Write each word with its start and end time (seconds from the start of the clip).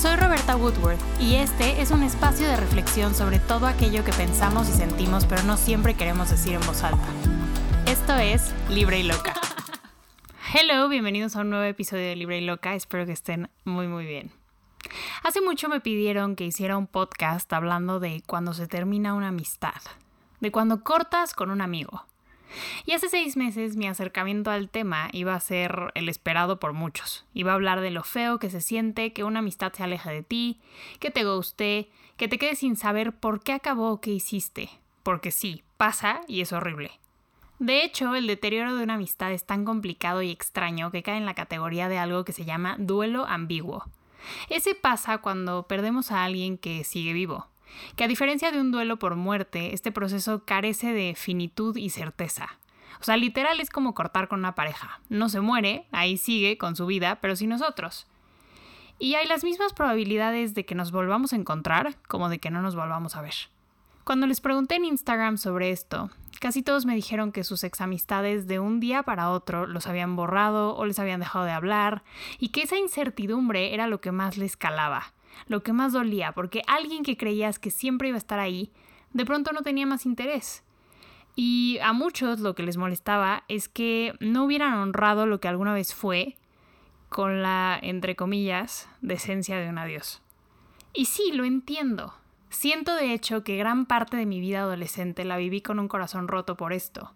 Soy 0.00 0.16
Roberta 0.16 0.56
Woodworth 0.56 0.98
y 1.20 1.34
este 1.34 1.82
es 1.82 1.90
un 1.90 2.02
espacio 2.02 2.48
de 2.48 2.56
reflexión 2.56 3.14
sobre 3.14 3.38
todo 3.38 3.66
aquello 3.66 4.02
que 4.02 4.14
pensamos 4.14 4.66
y 4.70 4.72
sentimos 4.72 5.26
pero 5.26 5.42
no 5.42 5.58
siempre 5.58 5.92
queremos 5.92 6.30
decir 6.30 6.54
en 6.54 6.60
voz 6.62 6.82
alta. 6.84 7.04
Esto 7.84 8.16
es 8.16 8.54
Libre 8.70 9.00
y 9.00 9.02
Loca. 9.02 9.34
Hello, 10.54 10.88
bienvenidos 10.88 11.36
a 11.36 11.40
un 11.40 11.50
nuevo 11.50 11.66
episodio 11.66 12.04
de 12.04 12.16
Libre 12.16 12.38
y 12.38 12.46
Loca, 12.46 12.74
espero 12.74 13.04
que 13.04 13.12
estén 13.12 13.50
muy 13.66 13.88
muy 13.88 14.06
bien. 14.06 14.32
Hace 15.22 15.42
mucho 15.42 15.68
me 15.68 15.80
pidieron 15.80 16.34
que 16.34 16.46
hiciera 16.46 16.78
un 16.78 16.86
podcast 16.86 17.52
hablando 17.52 18.00
de 18.00 18.22
cuando 18.26 18.54
se 18.54 18.66
termina 18.66 19.12
una 19.12 19.28
amistad, 19.28 19.82
de 20.40 20.50
cuando 20.50 20.82
cortas 20.82 21.34
con 21.34 21.50
un 21.50 21.60
amigo. 21.60 22.06
Y 22.86 22.92
hace 22.92 23.08
seis 23.08 23.36
meses 23.36 23.76
mi 23.76 23.86
acercamiento 23.86 24.50
al 24.50 24.68
tema 24.68 25.08
iba 25.12 25.34
a 25.34 25.40
ser 25.40 25.92
el 25.94 26.08
esperado 26.08 26.58
por 26.58 26.72
muchos. 26.72 27.24
Iba 27.34 27.52
a 27.52 27.54
hablar 27.54 27.80
de 27.80 27.90
lo 27.90 28.02
feo 28.02 28.38
que 28.38 28.50
se 28.50 28.60
siente 28.60 29.12
que 29.12 29.24
una 29.24 29.40
amistad 29.40 29.72
se 29.72 29.82
aleje 29.82 30.10
de 30.10 30.22
ti, 30.22 30.60
que 30.98 31.10
te 31.10 31.24
guste, 31.24 31.90
que 32.16 32.28
te 32.28 32.38
quedes 32.38 32.58
sin 32.58 32.76
saber 32.76 33.12
por 33.12 33.42
qué 33.42 33.52
acabó 33.52 33.90
o 33.90 34.00
qué 34.00 34.10
hiciste. 34.10 34.70
Porque 35.02 35.30
sí, 35.30 35.62
pasa 35.76 36.20
y 36.28 36.40
es 36.40 36.52
horrible. 36.52 36.92
De 37.58 37.84
hecho, 37.84 38.14
el 38.14 38.26
deterioro 38.26 38.74
de 38.74 38.82
una 38.82 38.94
amistad 38.94 39.32
es 39.32 39.44
tan 39.44 39.64
complicado 39.64 40.22
y 40.22 40.30
extraño 40.30 40.90
que 40.90 41.02
cae 41.02 41.18
en 41.18 41.26
la 41.26 41.34
categoría 41.34 41.88
de 41.88 41.98
algo 41.98 42.24
que 42.24 42.32
se 42.32 42.46
llama 42.46 42.76
duelo 42.78 43.26
ambiguo. 43.26 43.84
Ese 44.48 44.74
pasa 44.74 45.18
cuando 45.18 45.64
perdemos 45.64 46.10
a 46.10 46.24
alguien 46.24 46.58
que 46.58 46.84
sigue 46.84 47.12
vivo 47.12 47.49
que 47.96 48.04
a 48.04 48.08
diferencia 48.08 48.52
de 48.52 48.60
un 48.60 48.70
duelo 48.70 48.98
por 48.98 49.16
muerte, 49.16 49.74
este 49.74 49.92
proceso 49.92 50.44
carece 50.44 50.92
de 50.92 51.14
finitud 51.16 51.76
y 51.76 51.90
certeza. 51.90 52.58
O 53.00 53.04
sea, 53.04 53.16
literal 53.16 53.60
es 53.60 53.70
como 53.70 53.94
cortar 53.94 54.28
con 54.28 54.40
una 54.40 54.54
pareja. 54.54 55.00
No 55.08 55.28
se 55.28 55.40
muere, 55.40 55.86
ahí 55.90 56.16
sigue 56.16 56.58
con 56.58 56.76
su 56.76 56.86
vida, 56.86 57.20
pero 57.20 57.34
sin 57.34 57.48
nosotros. 57.48 58.06
Y 58.98 59.14
hay 59.14 59.26
las 59.26 59.44
mismas 59.44 59.72
probabilidades 59.72 60.54
de 60.54 60.66
que 60.66 60.74
nos 60.74 60.92
volvamos 60.92 61.32
a 61.32 61.36
encontrar 61.36 61.96
como 62.06 62.28
de 62.28 62.38
que 62.38 62.50
no 62.50 62.60
nos 62.60 62.76
volvamos 62.76 63.16
a 63.16 63.22
ver. 63.22 63.34
Cuando 64.04 64.26
les 64.26 64.42
pregunté 64.42 64.74
en 64.74 64.84
Instagram 64.84 65.38
sobre 65.38 65.70
esto, 65.70 66.10
casi 66.40 66.62
todos 66.62 66.84
me 66.84 66.94
dijeron 66.94 67.32
que 67.32 67.44
sus 67.44 67.64
examistades 67.64 68.46
de 68.46 68.58
un 68.58 68.80
día 68.80 69.02
para 69.02 69.30
otro 69.30 69.66
los 69.66 69.86
habían 69.86 70.16
borrado 70.16 70.76
o 70.76 70.84
les 70.84 70.98
habían 70.98 71.20
dejado 71.20 71.46
de 71.46 71.52
hablar 71.52 72.02
y 72.38 72.48
que 72.48 72.62
esa 72.62 72.76
incertidumbre 72.76 73.72
era 73.72 73.86
lo 73.86 74.00
que 74.00 74.12
más 74.12 74.36
les 74.36 74.56
calaba 74.56 75.14
lo 75.46 75.62
que 75.62 75.72
más 75.72 75.92
dolía, 75.92 76.32
porque 76.32 76.62
alguien 76.66 77.02
que 77.02 77.16
creías 77.16 77.58
que 77.58 77.70
siempre 77.70 78.08
iba 78.08 78.16
a 78.16 78.18
estar 78.18 78.38
ahí, 78.38 78.70
de 79.12 79.24
pronto 79.24 79.52
no 79.52 79.62
tenía 79.62 79.86
más 79.86 80.06
interés. 80.06 80.62
Y 81.36 81.78
a 81.82 81.92
muchos 81.92 82.40
lo 82.40 82.54
que 82.54 82.62
les 82.62 82.76
molestaba 82.76 83.44
es 83.48 83.68
que 83.68 84.14
no 84.20 84.44
hubieran 84.44 84.74
honrado 84.74 85.26
lo 85.26 85.40
que 85.40 85.48
alguna 85.48 85.72
vez 85.72 85.94
fue 85.94 86.36
con 87.08 87.42
la, 87.42 87.78
entre 87.82 88.16
comillas, 88.16 88.88
decencia 89.00 89.58
de 89.58 89.68
un 89.68 89.78
adiós. 89.78 90.22
Y 90.92 91.06
sí, 91.06 91.32
lo 91.32 91.44
entiendo. 91.44 92.14
Siento 92.50 92.94
de 92.94 93.12
hecho 93.12 93.44
que 93.44 93.56
gran 93.56 93.86
parte 93.86 94.16
de 94.16 94.26
mi 94.26 94.40
vida 94.40 94.60
adolescente 94.60 95.24
la 95.24 95.36
viví 95.36 95.60
con 95.60 95.78
un 95.78 95.88
corazón 95.88 96.28
roto 96.28 96.56
por 96.56 96.72
esto. 96.72 97.12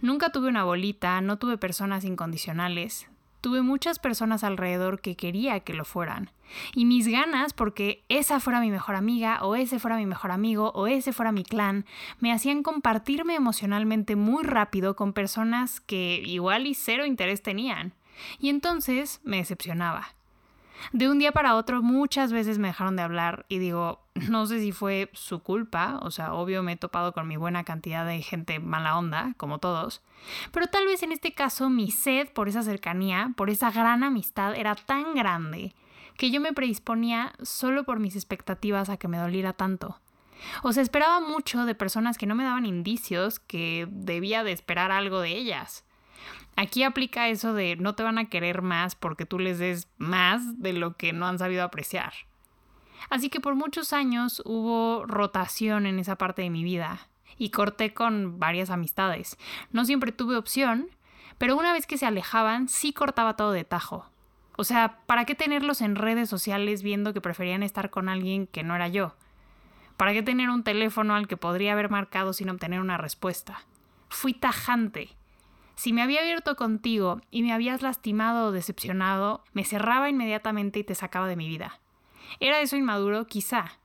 Nunca 0.00 0.30
tuve 0.30 0.48
una 0.48 0.64
bolita, 0.64 1.20
no 1.20 1.38
tuve 1.38 1.58
personas 1.58 2.04
incondicionales, 2.04 3.08
tuve 3.40 3.62
muchas 3.62 3.98
personas 3.98 4.44
alrededor 4.44 5.00
que 5.00 5.16
quería 5.16 5.60
que 5.60 5.74
lo 5.74 5.84
fueran. 5.84 6.30
Y 6.74 6.84
mis 6.84 7.06
ganas, 7.06 7.52
porque 7.52 8.04
esa 8.08 8.40
fuera 8.40 8.60
mi 8.60 8.70
mejor 8.70 8.96
amiga, 8.96 9.38
o 9.42 9.54
ese 9.54 9.78
fuera 9.78 9.96
mi 9.96 10.06
mejor 10.06 10.30
amigo, 10.32 10.72
o 10.74 10.86
ese 10.86 11.12
fuera 11.12 11.32
mi 11.32 11.44
clan, 11.44 11.86
me 12.18 12.32
hacían 12.32 12.62
compartirme 12.62 13.34
emocionalmente 13.34 14.16
muy 14.16 14.44
rápido 14.44 14.96
con 14.96 15.12
personas 15.12 15.80
que 15.80 16.22
igual 16.24 16.66
y 16.66 16.74
cero 16.74 17.06
interés 17.06 17.42
tenían. 17.42 17.94
Y 18.38 18.48
entonces 18.48 19.20
me 19.24 19.38
decepcionaba. 19.38 20.14
De 20.92 21.08
un 21.08 21.18
día 21.18 21.32
para 21.32 21.56
otro 21.56 21.82
muchas 21.82 22.32
veces 22.32 22.58
me 22.58 22.68
dejaron 22.68 22.96
de 22.96 23.02
hablar 23.02 23.44
y 23.48 23.58
digo, 23.58 23.99
no 24.14 24.46
sé 24.46 24.60
si 24.60 24.72
fue 24.72 25.10
su 25.12 25.42
culpa, 25.42 25.98
o 26.02 26.10
sea, 26.10 26.34
obvio 26.34 26.62
me 26.62 26.72
he 26.72 26.76
topado 26.76 27.12
con 27.12 27.28
mi 27.28 27.36
buena 27.36 27.64
cantidad 27.64 28.06
de 28.06 28.22
gente 28.22 28.58
mala 28.58 28.98
onda, 28.98 29.34
como 29.36 29.58
todos, 29.58 30.02
pero 30.52 30.66
tal 30.66 30.86
vez 30.86 31.02
en 31.02 31.12
este 31.12 31.32
caso 31.32 31.70
mi 31.70 31.90
sed 31.90 32.28
por 32.32 32.48
esa 32.48 32.62
cercanía, 32.62 33.32
por 33.36 33.50
esa 33.50 33.70
gran 33.70 34.02
amistad 34.02 34.54
era 34.54 34.74
tan 34.74 35.14
grande 35.14 35.74
que 36.16 36.30
yo 36.30 36.40
me 36.40 36.52
predisponía 36.52 37.32
solo 37.42 37.84
por 37.84 37.98
mis 37.98 38.14
expectativas 38.14 38.90
a 38.90 38.96
que 38.98 39.08
me 39.08 39.16
doliera 39.16 39.54
tanto. 39.54 40.00
O 40.62 40.72
sea, 40.72 40.82
esperaba 40.82 41.20
mucho 41.20 41.64
de 41.64 41.74
personas 41.74 42.18
que 42.18 42.26
no 42.26 42.34
me 42.34 42.44
daban 42.44 42.66
indicios 42.66 43.40
que 43.40 43.86
debía 43.90 44.44
de 44.44 44.52
esperar 44.52 44.90
algo 44.90 45.20
de 45.20 45.30
ellas. 45.30 45.84
Aquí 46.56 46.82
aplica 46.82 47.28
eso 47.28 47.54
de 47.54 47.76
no 47.76 47.94
te 47.94 48.02
van 48.02 48.18
a 48.18 48.28
querer 48.28 48.60
más 48.62 48.94
porque 48.94 49.24
tú 49.24 49.38
les 49.38 49.58
des 49.58 49.88
más 49.98 50.60
de 50.60 50.72
lo 50.72 50.96
que 50.96 51.12
no 51.12 51.26
han 51.26 51.38
sabido 51.38 51.62
apreciar. 51.62 52.12
Así 53.08 53.30
que 53.30 53.40
por 53.40 53.54
muchos 53.54 53.92
años 53.92 54.42
hubo 54.44 55.04
rotación 55.06 55.86
en 55.86 55.98
esa 55.98 56.16
parte 56.16 56.42
de 56.42 56.50
mi 56.50 56.62
vida 56.64 57.08
y 57.38 57.50
corté 57.50 57.94
con 57.94 58.38
varias 58.38 58.70
amistades. 58.70 59.38
No 59.72 59.84
siempre 59.84 60.12
tuve 60.12 60.36
opción, 60.36 60.88
pero 61.38 61.56
una 61.56 61.72
vez 61.72 61.86
que 61.86 61.96
se 61.96 62.06
alejaban 62.06 62.68
sí 62.68 62.92
cortaba 62.92 63.36
todo 63.36 63.52
de 63.52 63.64
tajo. 63.64 64.10
O 64.56 64.64
sea, 64.64 64.98
¿para 65.06 65.24
qué 65.24 65.34
tenerlos 65.34 65.80
en 65.80 65.96
redes 65.96 66.28
sociales 66.28 66.82
viendo 66.82 67.14
que 67.14 67.22
preferían 67.22 67.62
estar 67.62 67.88
con 67.88 68.10
alguien 68.10 68.46
que 68.46 68.62
no 68.62 68.76
era 68.76 68.88
yo? 68.88 69.14
¿Para 69.96 70.12
qué 70.12 70.22
tener 70.22 70.50
un 70.50 70.64
teléfono 70.64 71.14
al 71.14 71.28
que 71.28 71.38
podría 71.38 71.72
haber 71.72 71.90
marcado 71.90 72.34
sin 72.34 72.50
obtener 72.50 72.80
una 72.80 72.98
respuesta? 72.98 73.64
Fui 74.10 74.34
tajante. 74.34 75.16
Si 75.76 75.94
me 75.94 76.02
había 76.02 76.20
abierto 76.20 76.56
contigo 76.56 77.22
y 77.30 77.42
me 77.42 77.54
habías 77.54 77.80
lastimado 77.80 78.48
o 78.48 78.52
decepcionado, 78.52 79.42
me 79.54 79.64
cerraba 79.64 80.10
inmediatamente 80.10 80.80
y 80.80 80.84
te 80.84 80.94
sacaba 80.94 81.26
de 81.26 81.36
mi 81.36 81.48
vida. 81.48 81.80
¿Era 82.38 82.60
eso 82.60 82.76
inmaduro? 82.76 83.26
Quizá. 83.26 83.78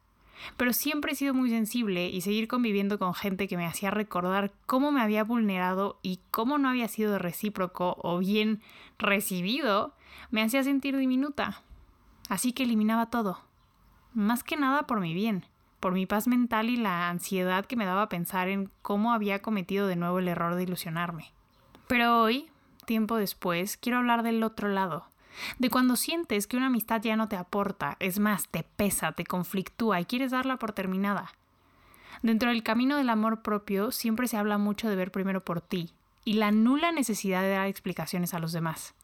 Pero 0.57 0.73
siempre 0.73 1.13
he 1.13 1.15
sido 1.15 1.33
muy 1.33 1.49
sensible 1.49 2.09
y 2.09 2.21
seguir 2.21 2.47
conviviendo 2.47 2.99
con 2.99 3.13
gente 3.13 3.47
que 3.47 3.57
me 3.57 3.65
hacía 3.65 3.89
recordar 3.89 4.51
cómo 4.65 4.91
me 4.91 5.01
había 5.01 5.23
vulnerado 5.23 5.99
y 6.03 6.19
cómo 6.29 6.57
no 6.57 6.69
había 6.69 6.87
sido 6.87 7.17
recíproco 7.17 7.97
o 8.01 8.19
bien 8.19 8.61
recibido, 8.99 9.95
me 10.29 10.41
hacía 10.43 10.63
sentir 10.63 10.97
diminuta. 10.97 11.63
Así 12.29 12.53
que 12.53 12.63
eliminaba 12.63 13.09
todo. 13.09 13.39
Más 14.13 14.43
que 14.43 14.57
nada 14.57 14.83
por 14.83 14.99
mi 14.99 15.13
bien, 15.13 15.45
por 15.79 15.93
mi 15.93 16.05
paz 16.05 16.27
mental 16.27 16.69
y 16.69 16.77
la 16.77 17.09
ansiedad 17.09 17.65
que 17.65 17.75
me 17.75 17.85
daba 17.85 18.09
pensar 18.09 18.47
en 18.47 18.71
cómo 18.81 19.13
había 19.13 19.41
cometido 19.41 19.87
de 19.87 19.95
nuevo 19.95 20.19
el 20.19 20.27
error 20.27 20.55
de 20.55 20.63
ilusionarme. 20.63 21.31
Pero 21.87 22.21
hoy, 22.21 22.49
tiempo 22.85 23.17
después, 23.17 23.77
quiero 23.77 23.99
hablar 23.99 24.23
del 24.23 24.43
otro 24.43 24.69
lado, 24.69 25.07
de 25.59 25.69
cuando 25.69 25.95
sientes 25.95 26.47
que 26.47 26.57
una 26.57 26.67
amistad 26.67 27.01
ya 27.01 27.15
no 27.15 27.27
te 27.27 27.35
aporta, 27.35 27.97
es 27.99 28.19
más, 28.19 28.47
te 28.49 28.63
pesa, 28.63 29.11
te 29.11 29.25
conflictúa 29.25 29.99
y 30.01 30.05
quieres 30.05 30.31
darla 30.31 30.57
por 30.57 30.71
terminada. 30.71 31.33
Dentro 32.21 32.49
del 32.49 32.63
camino 32.63 32.97
del 32.97 33.09
amor 33.09 33.41
propio 33.41 33.91
siempre 33.91 34.27
se 34.27 34.37
habla 34.37 34.57
mucho 34.57 34.89
de 34.89 34.95
ver 34.95 35.11
primero 35.11 35.43
por 35.43 35.61
ti 35.61 35.91
y 36.23 36.33
la 36.33 36.51
nula 36.51 36.91
necesidad 36.91 37.41
de 37.41 37.51
dar 37.51 37.67
explicaciones 37.67 38.33
a 38.33 38.39
los 38.39 38.51
demás. 38.51 38.95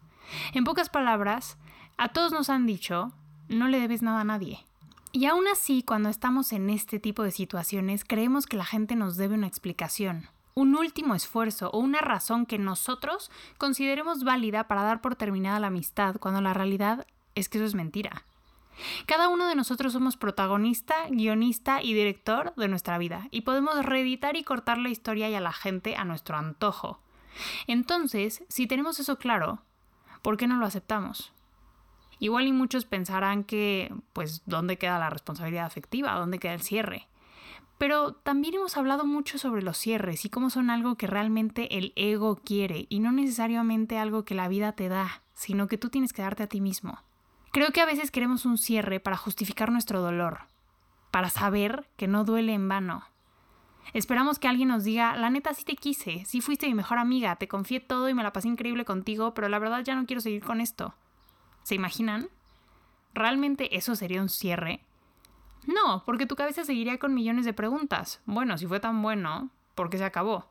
En 0.53 0.63
pocas 0.63 0.89
palabras, 0.89 1.57
a 1.97 2.09
todos 2.09 2.31
nos 2.31 2.49
han 2.49 2.65
dicho, 2.65 3.11
no 3.49 3.67
le 3.67 3.79
debes 3.79 4.01
nada 4.01 4.21
a 4.21 4.25
nadie. 4.25 4.65
Y 5.11 5.25
aún 5.25 5.47
así, 5.47 5.83
cuando 5.83 6.09
estamos 6.09 6.53
en 6.53 6.69
este 6.69 6.99
tipo 6.99 7.23
de 7.23 7.31
situaciones, 7.31 8.05
creemos 8.05 8.45
que 8.45 8.57
la 8.57 8.65
gente 8.65 8.95
nos 8.95 9.17
debe 9.17 9.35
una 9.35 9.47
explicación, 9.47 10.29
un 10.53 10.75
último 10.75 11.15
esfuerzo 11.15 11.69
o 11.71 11.79
una 11.79 11.99
razón 11.99 12.45
que 12.45 12.57
nosotros 12.57 13.31
consideremos 13.57 14.23
válida 14.23 14.67
para 14.67 14.83
dar 14.83 15.01
por 15.01 15.15
terminada 15.15 15.59
la 15.59 15.67
amistad, 15.67 16.17
cuando 16.19 16.41
la 16.41 16.53
realidad 16.53 17.05
es 17.35 17.49
que 17.49 17.57
eso 17.57 17.65
es 17.65 17.75
mentira. 17.75 18.23
Cada 19.05 19.29
uno 19.29 19.47
de 19.47 19.55
nosotros 19.55 19.93
somos 19.93 20.17
protagonista, 20.17 20.95
guionista 21.09 21.81
y 21.81 21.93
director 21.93 22.53
de 22.55 22.67
nuestra 22.67 22.97
vida, 22.97 23.27
y 23.31 23.41
podemos 23.41 23.85
reeditar 23.85 24.35
y 24.35 24.43
cortar 24.43 24.77
la 24.77 24.89
historia 24.89 25.29
y 25.29 25.35
a 25.35 25.41
la 25.41 25.53
gente 25.53 25.95
a 25.95 26.05
nuestro 26.05 26.37
antojo. 26.37 26.99
Entonces, 27.67 28.43
si 28.49 28.67
tenemos 28.67 28.99
eso 28.99 29.17
claro, 29.17 29.59
¿por 30.21 30.37
qué 30.37 30.47
no 30.47 30.57
lo 30.57 30.65
aceptamos? 30.65 31.31
Igual 32.19 32.47
y 32.47 32.51
muchos 32.51 32.85
pensarán 32.85 33.43
que, 33.43 33.93
pues, 34.13 34.43
¿dónde 34.45 34.77
queda 34.77 34.99
la 34.99 35.09
responsabilidad 35.09 35.65
afectiva? 35.65 36.13
¿Dónde 36.13 36.39
queda 36.39 36.53
el 36.53 36.61
cierre? 36.61 37.07
Pero 37.81 38.13
también 38.13 38.53
hemos 38.53 38.77
hablado 38.77 39.07
mucho 39.07 39.39
sobre 39.39 39.63
los 39.63 39.75
cierres 39.75 40.23
y 40.23 40.29
cómo 40.29 40.51
son 40.51 40.69
algo 40.69 40.97
que 40.97 41.07
realmente 41.07 41.79
el 41.79 41.93
ego 41.95 42.35
quiere 42.35 42.85
y 42.89 42.99
no 42.99 43.11
necesariamente 43.11 43.97
algo 43.97 44.23
que 44.23 44.35
la 44.35 44.47
vida 44.47 44.73
te 44.73 44.87
da, 44.87 45.23
sino 45.33 45.67
que 45.67 45.79
tú 45.79 45.89
tienes 45.89 46.13
que 46.13 46.21
darte 46.21 46.43
a 46.43 46.47
ti 46.47 46.61
mismo. 46.61 46.99
Creo 47.51 47.71
que 47.71 47.81
a 47.81 47.87
veces 47.87 48.11
queremos 48.11 48.45
un 48.45 48.59
cierre 48.59 48.99
para 48.99 49.17
justificar 49.17 49.71
nuestro 49.71 49.99
dolor, 49.99 50.41
para 51.09 51.31
saber 51.31 51.89
que 51.97 52.07
no 52.07 52.23
duele 52.23 52.53
en 52.53 52.69
vano. 52.69 53.03
Esperamos 53.93 54.37
que 54.37 54.47
alguien 54.47 54.67
nos 54.67 54.83
diga, 54.83 55.15
la 55.15 55.31
neta 55.31 55.55
sí 55.55 55.63
te 55.63 55.75
quise, 55.75 56.23
sí 56.25 56.39
fuiste 56.39 56.67
mi 56.67 56.75
mejor 56.75 56.99
amiga, 56.99 57.37
te 57.37 57.47
confié 57.47 57.79
todo 57.79 58.09
y 58.09 58.13
me 58.13 58.21
la 58.21 58.31
pasé 58.31 58.47
increíble 58.47 58.85
contigo, 58.85 59.33
pero 59.33 59.49
la 59.49 59.57
verdad 59.57 59.83
ya 59.83 59.95
no 59.95 60.05
quiero 60.05 60.21
seguir 60.21 60.43
con 60.43 60.61
esto. 60.61 60.93
¿Se 61.63 61.73
imaginan? 61.73 62.29
¿Realmente 63.15 63.75
eso 63.75 63.95
sería 63.95 64.21
un 64.21 64.29
cierre? 64.29 64.85
No, 65.67 66.03
porque 66.05 66.25
tu 66.25 66.35
cabeza 66.35 66.63
seguiría 66.63 66.97
con 66.97 67.13
millones 67.13 67.45
de 67.45 67.53
preguntas. 67.53 68.21
Bueno, 68.25 68.57
si 68.57 68.67
fue 68.67 68.79
tan 68.79 69.01
bueno, 69.01 69.49
¿por 69.75 69.89
qué 69.89 69.97
se 69.97 70.05
acabó? 70.05 70.49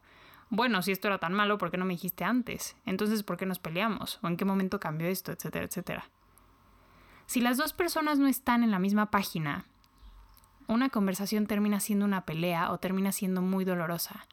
Bueno, 0.51 0.83
si 0.83 0.93
esto 0.93 1.09
era 1.09 1.19
tan 1.19 1.33
malo, 1.33 1.59
¿por 1.59 1.71
qué 1.71 1.77
no 1.77 1.85
me 1.85 1.95
dijiste 1.95 2.25
antes? 2.25 2.77
Entonces, 2.85 3.23
¿por 3.23 3.37
qué 3.37 3.47
nos 3.47 3.59
peleamos? 3.59 4.19
¿O 4.23 4.29
en 4.29 4.37
qué 4.37 4.45
momento 4.45 4.81
cambió 4.81 5.09
esto? 5.09 5.33
Etcétera, 5.33 5.65
etcétera. 5.65 6.11
Si 7.27 7.41
las 7.41 7.57
dos 7.57 7.73
personas 7.73 8.19
no 8.19 8.27
están 8.27 8.65
en 8.65 8.73
la 8.73 8.81
misma 8.81 9.11
página, 9.13 9.67
una 10.67 10.89
conversación 10.89 11.47
termina 11.47 11.79
siendo 11.79 12.05
una 12.05 12.25
pelea 12.25 12.73
o 12.73 12.79
termina 12.79 13.13
siendo 13.13 13.43
muy 13.43 13.65
dolorosa. 13.65 14.27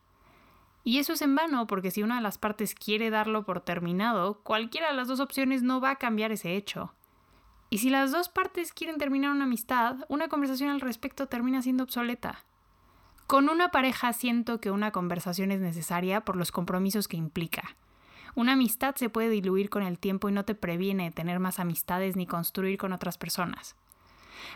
Y 0.84 1.00
eso 1.00 1.14
es 1.14 1.22
en 1.22 1.36
vano, 1.36 1.68
porque 1.68 1.92
si 1.92 2.02
una 2.02 2.16
de 2.16 2.22
las 2.22 2.38
partes 2.38 2.74
quiere 2.74 3.10
darlo 3.10 3.44
por 3.44 3.60
terminado, 3.62 4.42
cualquiera 4.42 4.88
de 4.88 4.96
las 4.96 5.08
dos 5.08 5.20
opciones 5.20 5.62
no 5.62 5.82
va 5.82 5.92
a 5.92 5.96
cambiar 5.98 6.32
ese 6.32 6.56
hecho. 6.56 6.94
Y 7.70 7.80
si 7.80 7.90
las 7.90 8.12
dos 8.12 8.30
partes 8.30 8.72
quieren 8.72 8.98
terminar 8.98 9.32
una 9.32 9.44
amistad, 9.44 9.98
una 10.08 10.30
conversación 10.30 10.70
al 10.70 10.82
respecto 10.82 11.28
termina 11.28 11.62
siendo 11.62 11.84
obsoleta. 11.84 12.46
Con 13.28 13.50
una 13.50 13.72
pareja 13.72 14.14
siento 14.14 14.62
que 14.62 14.72
una 14.72 14.92
conversación 14.92 15.52
es 15.52 15.60
necesaria 15.60 16.22
por 16.22 16.38
los 16.38 16.54
compromisos 16.54 17.10
que 17.10 17.18
implica. 17.18 17.76
Una 18.36 18.54
amistad 18.54 18.96
se 18.96 19.10
puede 19.10 19.30
diluir 19.30 19.70
con 19.70 19.84
el 19.84 20.00
tiempo 20.00 20.30
y 20.30 20.32
no 20.32 20.46
te 20.46 20.56
previene 20.56 21.06
de 21.06 21.12
tener 21.12 21.40
más 21.40 21.60
amistades 21.60 22.16
ni 22.16 22.26
construir 22.26 22.78
con 22.78 22.94
otras 22.94 23.18
personas. 23.18 23.76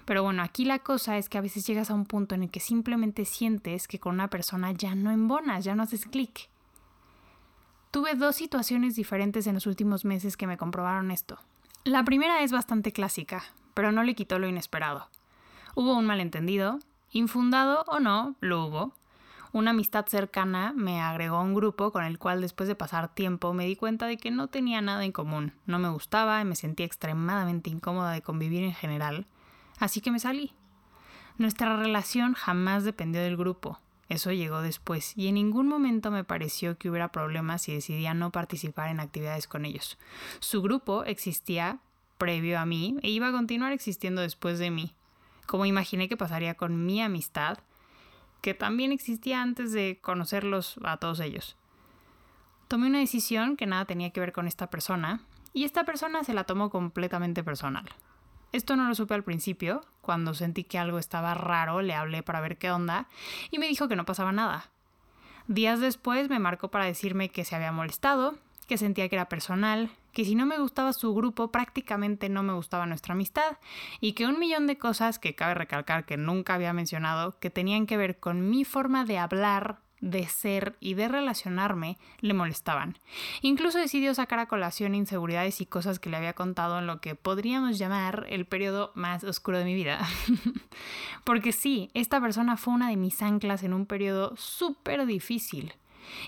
Pero 0.05 0.23
bueno, 0.23 0.41
aquí 0.41 0.63
la 0.63 0.79
cosa 0.79 1.17
es 1.17 1.27
que 1.27 1.37
a 1.37 1.41
veces 1.41 1.65
llegas 1.67 1.89
a 1.89 1.95
un 1.95 2.05
punto 2.05 2.35
en 2.35 2.43
el 2.43 2.51
que 2.51 2.59
simplemente 2.59 3.25
sientes 3.25 3.87
que 3.87 3.99
con 3.99 4.13
una 4.13 4.29
persona 4.29 4.71
ya 4.71 4.95
no 4.95 5.11
embonas, 5.11 5.65
ya 5.65 5.75
no 5.75 5.83
haces 5.83 6.05
clic. 6.05 6.49
Tuve 7.89 8.15
dos 8.15 8.37
situaciones 8.37 8.95
diferentes 8.95 9.47
en 9.47 9.55
los 9.55 9.67
últimos 9.67 10.05
meses 10.05 10.37
que 10.37 10.47
me 10.47 10.57
comprobaron 10.57 11.11
esto. 11.11 11.39
La 11.83 12.03
primera 12.03 12.43
es 12.43 12.51
bastante 12.51 12.91
clásica, 12.91 13.43
pero 13.73 13.91
no 13.91 14.03
le 14.03 14.13
quitó 14.13 14.37
lo 14.37 14.47
inesperado. 14.47 15.09
Hubo 15.73 15.95
un 15.95 16.05
malentendido, 16.05 16.77
infundado 17.09 17.85
o 17.87 17.99
no, 17.99 18.35
lo 18.39 18.65
hubo. 18.65 18.93
Una 19.51 19.71
amistad 19.71 20.05
cercana 20.05 20.73
me 20.75 21.01
agregó 21.01 21.37
a 21.37 21.41
un 21.41 21.55
grupo 21.55 21.91
con 21.91 22.03
el 22.03 22.19
cual 22.19 22.39
después 22.39 22.69
de 22.69 22.75
pasar 22.75 23.11
tiempo 23.15 23.51
me 23.53 23.65
di 23.65 23.75
cuenta 23.75 24.05
de 24.05 24.17
que 24.17 24.29
no 24.29 24.47
tenía 24.47 24.79
nada 24.81 25.03
en 25.03 25.11
común, 25.11 25.53
no 25.65 25.79
me 25.79 25.89
gustaba 25.89 26.39
y 26.39 26.45
me 26.45 26.55
sentía 26.55 26.85
extremadamente 26.85 27.71
incómoda 27.71 28.11
de 28.11 28.21
convivir 28.21 28.63
en 28.63 28.75
general, 28.75 29.25
así 29.79 30.01
que 30.01 30.11
me 30.11 30.19
salí. 30.19 30.53
Nuestra 31.39 31.77
relación 31.77 32.35
jamás 32.35 32.83
dependió 32.83 33.21
del 33.21 33.37
grupo, 33.37 33.79
eso 34.11 34.31
llegó 34.31 34.61
después, 34.61 35.17
y 35.17 35.27
en 35.27 35.35
ningún 35.35 35.67
momento 35.67 36.11
me 36.11 36.23
pareció 36.23 36.77
que 36.77 36.89
hubiera 36.89 37.11
problemas 37.11 37.63
si 37.63 37.73
decidía 37.73 38.13
no 38.13 38.31
participar 38.31 38.89
en 38.89 38.99
actividades 38.99 39.47
con 39.47 39.65
ellos. 39.65 39.97
Su 40.39 40.61
grupo 40.61 41.03
existía 41.03 41.79
previo 42.17 42.59
a 42.59 42.65
mí 42.65 42.97
e 43.01 43.09
iba 43.09 43.29
a 43.29 43.31
continuar 43.31 43.71
existiendo 43.71 44.21
después 44.21 44.59
de 44.59 44.69
mí, 44.69 44.93
como 45.47 45.65
imaginé 45.65 46.07
que 46.07 46.17
pasaría 46.17 46.55
con 46.55 46.85
mi 46.85 47.01
amistad, 47.01 47.59
que 48.41 48.53
también 48.53 48.91
existía 48.91 49.41
antes 49.41 49.71
de 49.71 49.99
conocerlos 50.01 50.79
a 50.83 50.97
todos 50.97 51.19
ellos. 51.19 51.55
Tomé 52.67 52.87
una 52.87 52.99
decisión 52.99 53.57
que 53.57 53.65
nada 53.65 53.85
tenía 53.85 54.11
que 54.11 54.19
ver 54.19 54.33
con 54.33 54.47
esta 54.47 54.69
persona, 54.69 55.21
y 55.53 55.65
esta 55.65 55.83
persona 55.83 56.23
se 56.23 56.33
la 56.33 56.45
tomó 56.45 56.69
completamente 56.69 57.43
personal. 57.43 57.85
Esto 58.51 58.75
no 58.75 58.87
lo 58.87 58.95
supe 58.95 59.13
al 59.13 59.23
principio, 59.23 59.85
cuando 60.01 60.33
sentí 60.33 60.63
que 60.63 60.77
algo 60.77 60.99
estaba 60.99 61.33
raro, 61.33 61.81
le 61.81 61.93
hablé 61.93 62.23
para 62.23 62.41
ver 62.41 62.57
qué 62.57 62.71
onda 62.71 63.07
y 63.49 63.59
me 63.59 63.67
dijo 63.67 63.87
que 63.87 63.95
no 63.95 64.05
pasaba 64.05 64.31
nada. 64.31 64.69
Días 65.47 65.79
después 65.79 66.29
me 66.29 66.39
marcó 66.39 66.69
para 66.69 66.85
decirme 66.85 67.29
que 67.29 67.45
se 67.45 67.55
había 67.55 67.71
molestado, 67.71 68.35
que 68.67 68.77
sentía 68.77 69.09
que 69.09 69.15
era 69.15 69.29
personal, 69.29 69.89
que 70.13 70.25
si 70.25 70.35
no 70.35 70.45
me 70.45 70.57
gustaba 70.57 70.93
su 70.93 71.13
grupo 71.13 71.51
prácticamente 71.51 72.29
no 72.29 72.43
me 72.43 72.53
gustaba 72.53 72.85
nuestra 72.85 73.13
amistad 73.13 73.57
y 73.99 74.13
que 74.13 74.25
un 74.25 74.39
millón 74.39 74.67
de 74.67 74.77
cosas 74.77 75.19
que 75.19 75.35
cabe 75.35 75.53
recalcar 75.53 76.05
que 76.05 76.17
nunca 76.17 76.53
había 76.53 76.73
mencionado 76.73 77.39
que 77.39 77.49
tenían 77.49 77.85
que 77.85 77.97
ver 77.97 78.19
con 78.19 78.49
mi 78.49 78.65
forma 78.65 79.05
de 79.05 79.17
hablar, 79.17 79.79
de 80.01 80.27
ser 80.27 80.75
y 80.79 80.95
de 80.95 81.07
relacionarme 81.07 81.97
le 82.19 82.33
molestaban. 82.33 82.97
Incluso 83.41 83.77
decidió 83.77 84.13
sacar 84.13 84.39
a 84.39 84.47
colación 84.47 84.95
inseguridades 84.95 85.61
y 85.61 85.65
cosas 85.65 85.99
que 85.99 86.09
le 86.09 86.17
había 86.17 86.33
contado 86.33 86.79
en 86.79 86.87
lo 86.87 86.99
que 86.99 87.15
podríamos 87.15 87.77
llamar 87.77 88.25
el 88.29 88.45
periodo 88.45 88.91
más 88.95 89.23
oscuro 89.23 89.59
de 89.59 89.65
mi 89.65 89.75
vida. 89.75 90.05
Porque 91.23 91.51
sí, 91.51 91.91
esta 91.93 92.19
persona 92.19 92.57
fue 92.57 92.73
una 92.73 92.89
de 92.89 92.97
mis 92.97 93.21
anclas 93.21 93.63
en 93.63 93.73
un 93.73 93.85
periodo 93.85 94.35
súper 94.35 95.05
difícil. 95.05 95.73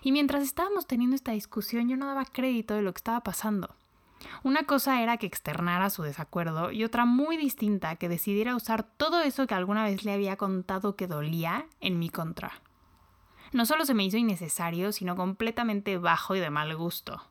Y 0.04 0.12
mientras 0.12 0.44
estábamos 0.44 0.86
teniendo 0.86 1.16
esta 1.16 1.32
discusión 1.32 1.90
yo 1.90 1.98
no 1.98 2.06
daba 2.06 2.26
crédito 2.26 2.76
de 2.76 2.84
lo 2.84 2.94
que 2.94 3.00
estaba 3.00 3.22
pasando. 3.22 3.76
Una 4.44 4.64
cosa 4.64 5.02
era 5.02 5.18
que 5.18 5.26
externara 5.26 5.90
su 5.90 6.04
desacuerdo 6.04 6.72
y 6.72 6.86
otra 6.86 7.04
muy 7.04 7.36
distinta 7.36 7.98
que 7.98 8.08
decidiera 8.08 8.56
usar 8.56 8.84
todo 8.84 9.22
eso 9.22 9.48
que 9.48 9.56
alguna 9.56 9.84
vez 9.84 10.06
le 10.06 10.14
había 10.14 10.38
contado 10.38 10.96
que 10.96 11.08
dolía 11.08 11.66
en 11.82 12.00
mi 12.00 12.10
contra 12.10 12.62
no 13.54 13.66
solo 13.66 13.86
se 13.86 13.94
me 13.94 14.04
hizo 14.04 14.18
innecesario, 14.18 14.92
sino 14.92 15.16
completamente 15.16 15.98
bajo 15.98 16.36
y 16.36 16.40
de 16.40 16.50
mal 16.50 16.76
gusto. 16.76 17.22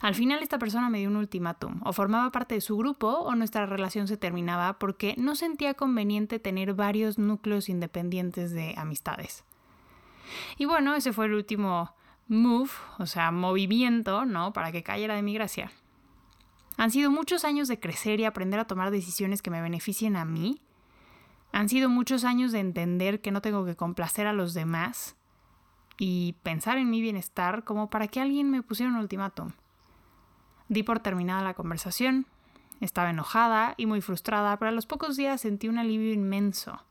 Al 0.00 0.14
final 0.14 0.42
esta 0.42 0.58
persona 0.58 0.90
me 0.90 0.98
dio 0.98 1.08
un 1.08 1.16
ultimátum, 1.16 1.80
o 1.84 1.92
formaba 1.92 2.30
parte 2.30 2.54
de 2.54 2.60
su 2.60 2.76
grupo 2.76 3.08
o 3.08 3.34
nuestra 3.34 3.66
relación 3.66 4.08
se 4.08 4.16
terminaba 4.16 4.78
porque 4.78 5.14
no 5.18 5.36
sentía 5.36 5.74
conveniente 5.74 6.38
tener 6.38 6.74
varios 6.74 7.18
núcleos 7.18 7.68
independientes 7.68 8.52
de 8.52 8.74
amistades. 8.76 9.44
Y 10.56 10.64
bueno, 10.64 10.94
ese 10.94 11.12
fue 11.12 11.26
el 11.26 11.34
último 11.34 11.94
move, 12.28 12.70
o 12.98 13.06
sea, 13.06 13.30
movimiento, 13.30 14.24
¿no? 14.24 14.52
Para 14.52 14.72
que 14.72 14.82
cayera 14.82 15.14
de 15.14 15.22
mi 15.22 15.34
gracia. 15.34 15.70
Han 16.76 16.90
sido 16.90 17.10
muchos 17.10 17.44
años 17.44 17.68
de 17.68 17.78
crecer 17.78 18.20
y 18.20 18.24
aprender 18.24 18.58
a 18.58 18.66
tomar 18.66 18.90
decisiones 18.90 19.42
que 19.42 19.50
me 19.50 19.62
beneficien 19.62 20.16
a 20.16 20.24
mí 20.24 20.60
han 21.54 21.68
sido 21.68 21.88
muchos 21.88 22.24
años 22.24 22.50
de 22.50 22.58
entender 22.58 23.20
que 23.20 23.30
no 23.30 23.40
tengo 23.40 23.64
que 23.64 23.76
complacer 23.76 24.26
a 24.26 24.32
los 24.32 24.54
demás 24.54 25.14
y 25.96 26.34
pensar 26.42 26.78
en 26.78 26.90
mi 26.90 27.00
bienestar 27.00 27.62
como 27.62 27.90
para 27.90 28.08
que 28.08 28.20
alguien 28.20 28.50
me 28.50 28.64
pusiera 28.64 28.90
un 28.90 28.98
ultimátum. 28.98 29.52
Di 30.68 30.82
por 30.82 30.98
terminada 30.98 31.44
la 31.44 31.54
conversación, 31.54 32.26
estaba 32.80 33.10
enojada 33.10 33.74
y 33.76 33.86
muy 33.86 34.00
frustrada, 34.00 34.58
pero 34.58 34.70
a 34.70 34.72
los 34.72 34.86
pocos 34.86 35.16
días 35.16 35.42
sentí 35.42 35.68
un 35.68 35.78
alivio 35.78 36.12
inmenso. 36.12 36.82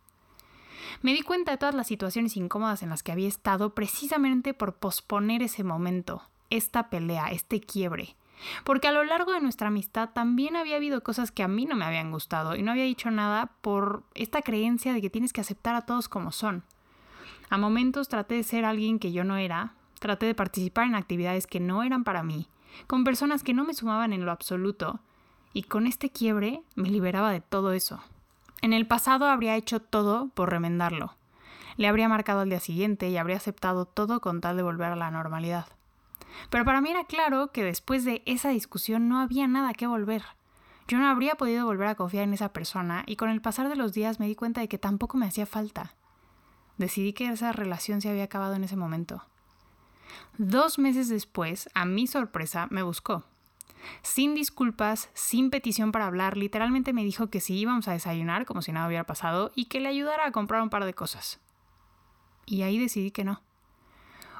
Me 1.01 1.11
di 1.11 1.23
cuenta 1.23 1.51
de 1.51 1.57
todas 1.57 1.75
las 1.75 1.87
situaciones 1.87 2.37
incómodas 2.37 2.83
en 2.83 2.89
las 2.89 3.03
que 3.03 3.11
había 3.11 3.27
estado 3.27 3.75
precisamente 3.75 4.53
por 4.53 4.75
posponer 4.75 5.41
ese 5.41 5.65
momento, 5.65 6.23
esta 6.49 6.89
pelea, 6.89 7.27
este 7.31 7.59
quiebre, 7.59 8.15
porque 8.63 8.87
a 8.87 8.91
lo 8.91 9.03
largo 9.03 9.33
de 9.33 9.41
nuestra 9.41 9.67
amistad 9.67 10.09
también 10.13 10.55
había 10.55 10.75
habido 10.75 11.03
cosas 11.03 11.31
que 11.31 11.43
a 11.43 11.47
mí 11.47 11.65
no 11.65 11.75
me 11.75 11.85
habían 11.85 12.11
gustado 12.11 12.55
y 12.55 12.61
no 12.61 12.71
había 12.71 12.83
dicho 12.83 13.11
nada 13.11 13.51
por 13.61 14.03
esta 14.15 14.41
creencia 14.41 14.93
de 14.93 15.01
que 15.01 15.09
tienes 15.09 15.33
que 15.33 15.41
aceptar 15.41 15.75
a 15.75 15.85
todos 15.85 16.09
como 16.09 16.31
son. 16.31 16.63
A 17.49 17.57
momentos 17.57 18.09
traté 18.09 18.35
de 18.35 18.43
ser 18.43 18.65
alguien 18.65 18.99
que 18.99 19.11
yo 19.11 19.23
no 19.23 19.37
era, 19.37 19.73
traté 19.99 20.25
de 20.25 20.35
participar 20.35 20.87
en 20.87 20.95
actividades 20.95 21.47
que 21.47 21.59
no 21.59 21.83
eran 21.83 22.03
para 22.03 22.23
mí, 22.23 22.47
con 22.87 23.03
personas 23.03 23.43
que 23.43 23.53
no 23.53 23.63
me 23.63 23.73
sumaban 23.73 24.13
en 24.13 24.25
lo 24.25 24.31
absoluto, 24.31 24.99
y 25.53 25.63
con 25.63 25.85
este 25.85 26.09
quiebre 26.09 26.63
me 26.75 26.89
liberaba 26.89 27.31
de 27.31 27.41
todo 27.41 27.73
eso. 27.73 28.03
En 28.61 28.73
el 28.73 28.87
pasado 28.87 29.25
habría 29.27 29.55
hecho 29.55 29.79
todo 29.79 30.29
por 30.29 30.49
remendarlo. 30.49 31.15
Le 31.77 31.87
habría 31.87 32.09
marcado 32.09 32.41
al 32.41 32.49
día 32.49 32.59
siguiente 32.59 33.09
y 33.09 33.17
habría 33.17 33.37
aceptado 33.37 33.85
todo 33.85 34.19
con 34.19 34.41
tal 34.41 34.57
de 34.57 34.63
volver 34.63 34.91
a 34.91 34.95
la 34.95 35.11
normalidad. 35.11 35.67
Pero 36.49 36.65
para 36.65 36.81
mí 36.81 36.89
era 36.89 37.05
claro 37.05 37.51
que 37.51 37.63
después 37.63 38.05
de 38.05 38.21
esa 38.25 38.49
discusión 38.49 39.07
no 39.09 39.19
había 39.19 39.47
nada 39.47 39.73
que 39.73 39.87
volver. 39.87 40.23
Yo 40.87 40.97
no 40.97 41.07
habría 41.07 41.35
podido 41.35 41.65
volver 41.65 41.87
a 41.87 41.95
confiar 41.95 42.25
en 42.25 42.33
esa 42.33 42.51
persona 42.51 43.03
y 43.05 43.15
con 43.15 43.29
el 43.29 43.41
pasar 43.41 43.69
de 43.69 43.75
los 43.75 43.93
días 43.93 44.19
me 44.19 44.27
di 44.27 44.35
cuenta 44.35 44.61
de 44.61 44.67
que 44.67 44.77
tampoco 44.77 45.17
me 45.17 45.25
hacía 45.25 45.45
falta. 45.45 45.93
Decidí 46.77 47.13
que 47.13 47.29
esa 47.29 47.51
relación 47.51 48.01
se 48.01 48.09
había 48.09 48.25
acabado 48.25 48.55
en 48.55 48.63
ese 48.63 48.75
momento. 48.75 49.23
Dos 50.37 50.79
meses 50.79 51.09
después, 51.09 51.69
a 51.73 51.85
mi 51.85 52.07
sorpresa, 52.07 52.67
me 52.69 52.83
buscó. 52.83 53.23
Sin 54.01 54.33
disculpas, 54.33 55.09
sin 55.13 55.49
petición 55.49 55.91
para 55.91 56.07
hablar, 56.07 56.37
literalmente 56.37 56.93
me 56.93 57.03
dijo 57.03 57.29
que 57.29 57.41
si 57.41 57.55
íbamos 57.55 57.87
a 57.87 57.93
desayunar 57.93 58.45
como 58.45 58.61
si 58.61 58.71
nada 58.71 58.87
hubiera 58.87 59.05
pasado 59.05 59.51
y 59.55 59.65
que 59.65 59.79
le 59.79 59.89
ayudara 59.89 60.25
a 60.25 60.31
comprar 60.31 60.61
un 60.61 60.69
par 60.69 60.85
de 60.85 60.93
cosas. 60.93 61.39
Y 62.45 62.63
ahí 62.63 62.77
decidí 62.77 63.11
que 63.11 63.23
no. 63.23 63.41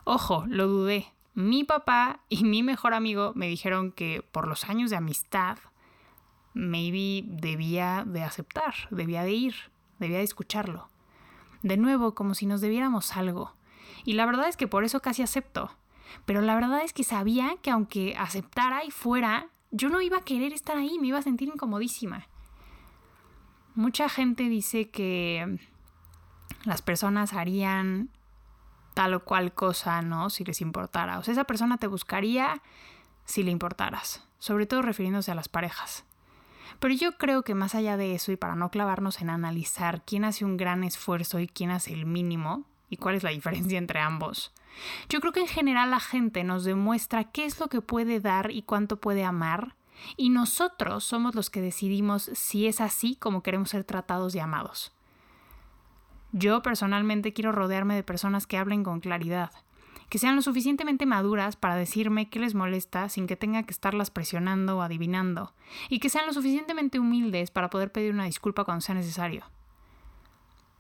Ojo, 0.06 0.46
lo 0.48 0.68
dudé, 0.68 1.14
mi 1.36 1.64
papá 1.64 2.20
y 2.30 2.44
mi 2.44 2.64
mejor 2.64 2.94
amigo 2.94 3.32
me 3.36 3.48
dijeron 3.48 3.92
que 3.92 4.24
por 4.32 4.48
los 4.48 4.70
años 4.70 4.90
de 4.90 4.98
amistad, 4.98 5.58
maybe 6.54 7.24
debía 7.28 8.04
de 8.06 8.24
aceptar, 8.24 8.76
debía 8.92 9.24
de 9.24 9.32
ir, 9.32 9.56
debía 10.00 10.18
de 10.20 10.24
escucharlo. 10.24 10.90
De 11.64 11.78
nuevo, 11.78 12.14
como 12.14 12.36
si 12.36 12.46
nos 12.46 12.62
debiéramos 12.62 13.16
algo. 13.16 13.54
Y 14.06 14.14
la 14.14 14.26
verdad 14.26 14.48
es 14.48 14.58
que 14.58 14.68
por 14.68 14.84
eso 14.84 15.02
casi 15.02 15.24
acepto. 15.24 15.72
Pero 16.26 16.42
la 16.42 16.56
verdad 16.56 16.84
es 16.84 16.94
que 16.94 17.04
sabía 17.04 17.56
que 17.62 17.72
aunque 17.72 18.16
aceptara 18.18 18.84
y 18.84 18.92
fuera, 18.92 19.48
yo 19.72 19.90
no 19.90 20.02
iba 20.02 20.18
a 20.18 20.26
querer 20.26 20.54
estar 20.54 20.78
ahí, 20.78 21.00
me 21.00 21.08
iba 21.08 21.18
a 21.18 21.24
sentir 21.24 21.48
incomodísima. 21.48 22.28
Mucha 23.76 24.08
gente 24.08 24.50
dice 24.50 24.90
que 24.90 25.58
las 26.66 26.84
personas 26.84 27.34
harían 27.34 28.10
tal 28.94 29.14
o 29.14 29.24
cual 29.24 29.54
cosa, 29.54 30.02
¿no? 30.02 30.30
Si 30.30 30.44
les 30.44 30.62
importara. 30.62 31.20
O 31.20 31.24
sea, 31.24 31.34
esa 31.34 31.44
persona 31.44 31.78
te 31.78 31.88
buscaría 31.88 32.62
si 33.26 33.44
le 33.44 33.52
importaras, 33.52 34.28
sobre 34.40 34.66
todo 34.66 34.82
refiriéndose 34.82 35.32
a 35.32 35.36
las 35.36 35.50
parejas. 35.50 36.06
Pero 36.80 36.94
yo 36.94 37.18
creo 37.18 37.44
que 37.44 37.56
más 37.56 37.76
allá 37.76 37.98
de 37.98 38.16
eso, 38.16 38.32
y 38.32 38.36
para 38.36 38.56
no 38.56 38.70
clavarnos 38.70 39.22
en 39.22 39.30
analizar 39.30 40.04
quién 40.04 40.26
hace 40.26 40.44
un 40.44 40.58
gran 40.58 40.84
esfuerzo 40.84 41.40
y 41.40 41.48
quién 41.48 41.72
hace 41.72 41.94
el 41.94 42.06
mínimo, 42.06 42.66
y 42.90 42.98
cuál 42.98 43.16
es 43.16 43.24
la 43.24 43.30
diferencia 43.32 43.78
entre 43.78 44.00
ambos, 44.00 44.52
yo 45.10 45.20
creo 45.22 45.34
que 45.34 45.42
en 45.42 45.48
general 45.48 45.92
la 45.92 46.00
gente 46.00 46.44
nos 46.44 46.64
demuestra 46.64 47.26
qué 47.26 47.46
es 47.46 47.60
lo 47.60 47.68
que 47.68 47.82
puede 47.82 48.20
dar 48.20 48.52
y 48.52 48.64
cuánto 48.64 49.00
puede 49.00 49.24
amar 49.24 49.76
y 50.18 50.30
nosotros 50.30 51.04
somos 51.04 51.36
los 51.36 51.50
que 51.50 51.62
decidimos 51.62 52.30
si 52.34 52.68
es 52.68 52.82
así 52.82 53.16
como 53.16 53.44
queremos 53.44 53.70
ser 53.70 53.84
tratados 53.84 54.36
y 54.36 54.40
amados. 54.40 54.92
Yo 56.36 56.64
personalmente 56.64 57.32
quiero 57.32 57.52
rodearme 57.52 57.94
de 57.94 58.02
personas 58.02 58.48
que 58.48 58.58
hablen 58.58 58.84
con 58.84 59.02
claridad, 59.02 59.52
que 60.10 60.18
sean 60.18 60.36
lo 60.36 60.42
suficientemente 60.42 61.06
maduras 61.06 61.56
para 61.56 61.76
decirme 61.76 62.28
qué 62.28 62.40
les 62.40 62.56
molesta 62.56 63.08
sin 63.08 63.28
que 63.28 63.36
tenga 63.36 63.62
que 63.62 63.72
estarlas 63.72 64.10
presionando 64.10 64.80
o 64.80 64.82
adivinando, 64.82 65.54
y 65.90 66.00
que 66.00 66.10
sean 66.10 66.26
lo 66.26 66.34
suficientemente 66.34 66.98
humildes 66.98 67.52
para 67.52 67.70
poder 67.70 67.92
pedir 67.92 68.12
una 68.12 68.26
disculpa 68.26 68.64
cuando 68.64 68.82
sea 68.82 68.96
necesario. 68.96 69.46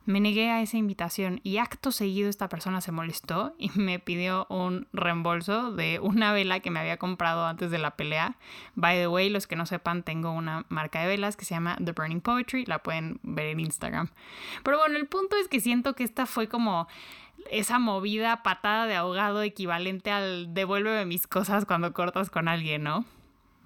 Me 0.05 0.19
negué 0.19 0.49
a 0.49 0.61
esa 0.61 0.75
invitación 0.75 1.39
y 1.43 1.57
acto 1.57 1.91
seguido 1.91 2.29
esta 2.29 2.49
persona 2.49 2.81
se 2.81 2.91
molestó 2.91 3.55
y 3.57 3.69
me 3.75 3.99
pidió 3.99 4.45
un 4.49 4.87
reembolso 4.91 5.71
de 5.71 5.99
una 6.01 6.33
vela 6.33 6.59
que 6.59 6.71
me 6.71 6.79
había 6.79 6.97
comprado 6.97 7.45
antes 7.45 7.71
de 7.71 7.77
la 7.77 7.95
pelea. 7.95 8.37
By 8.75 8.97
the 8.97 9.07
way, 9.07 9.29
los 9.29 9.47
que 9.47 9.55
no 9.55 9.65
sepan, 9.65 10.03
tengo 10.03 10.31
una 10.31 10.65
marca 10.67 10.99
de 11.01 11.07
velas 11.07 11.37
que 11.37 11.45
se 11.45 11.55
llama 11.55 11.77
The 11.83 11.93
Burning 11.93 12.21
Poetry, 12.21 12.65
la 12.65 12.79
pueden 12.79 13.19
ver 13.23 13.47
en 13.47 13.61
Instagram. 13.61 14.09
Pero 14.63 14.77
bueno, 14.77 14.97
el 14.97 15.07
punto 15.07 15.37
es 15.37 15.47
que 15.47 15.61
siento 15.61 15.95
que 15.95 16.03
esta 16.03 16.25
fue 16.25 16.49
como 16.49 16.87
esa 17.49 17.79
movida 17.79 18.43
patada 18.43 18.87
de 18.87 18.95
ahogado 18.95 19.41
equivalente 19.41 20.11
al 20.11 20.53
devuélveme 20.53 21.05
mis 21.05 21.27
cosas 21.27 21.65
cuando 21.65 21.93
cortas 21.93 22.29
con 22.29 22.47
alguien, 22.47 22.83
¿no? 22.83 23.05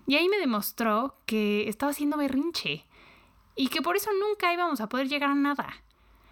Y 0.05 0.15
ahí 0.15 0.29
me 0.29 0.37
demostró 0.37 1.17
que 1.25 1.67
estaba 1.67 1.91
haciendo 1.91 2.17
berrinche 2.17 2.85
y 3.55 3.67
que 3.67 3.81
por 3.81 3.97
eso 3.97 4.09
nunca 4.13 4.53
íbamos 4.53 4.79
a 4.81 4.87
poder 4.87 5.09
llegar 5.09 5.31
a 5.31 5.35
nada. 5.35 5.83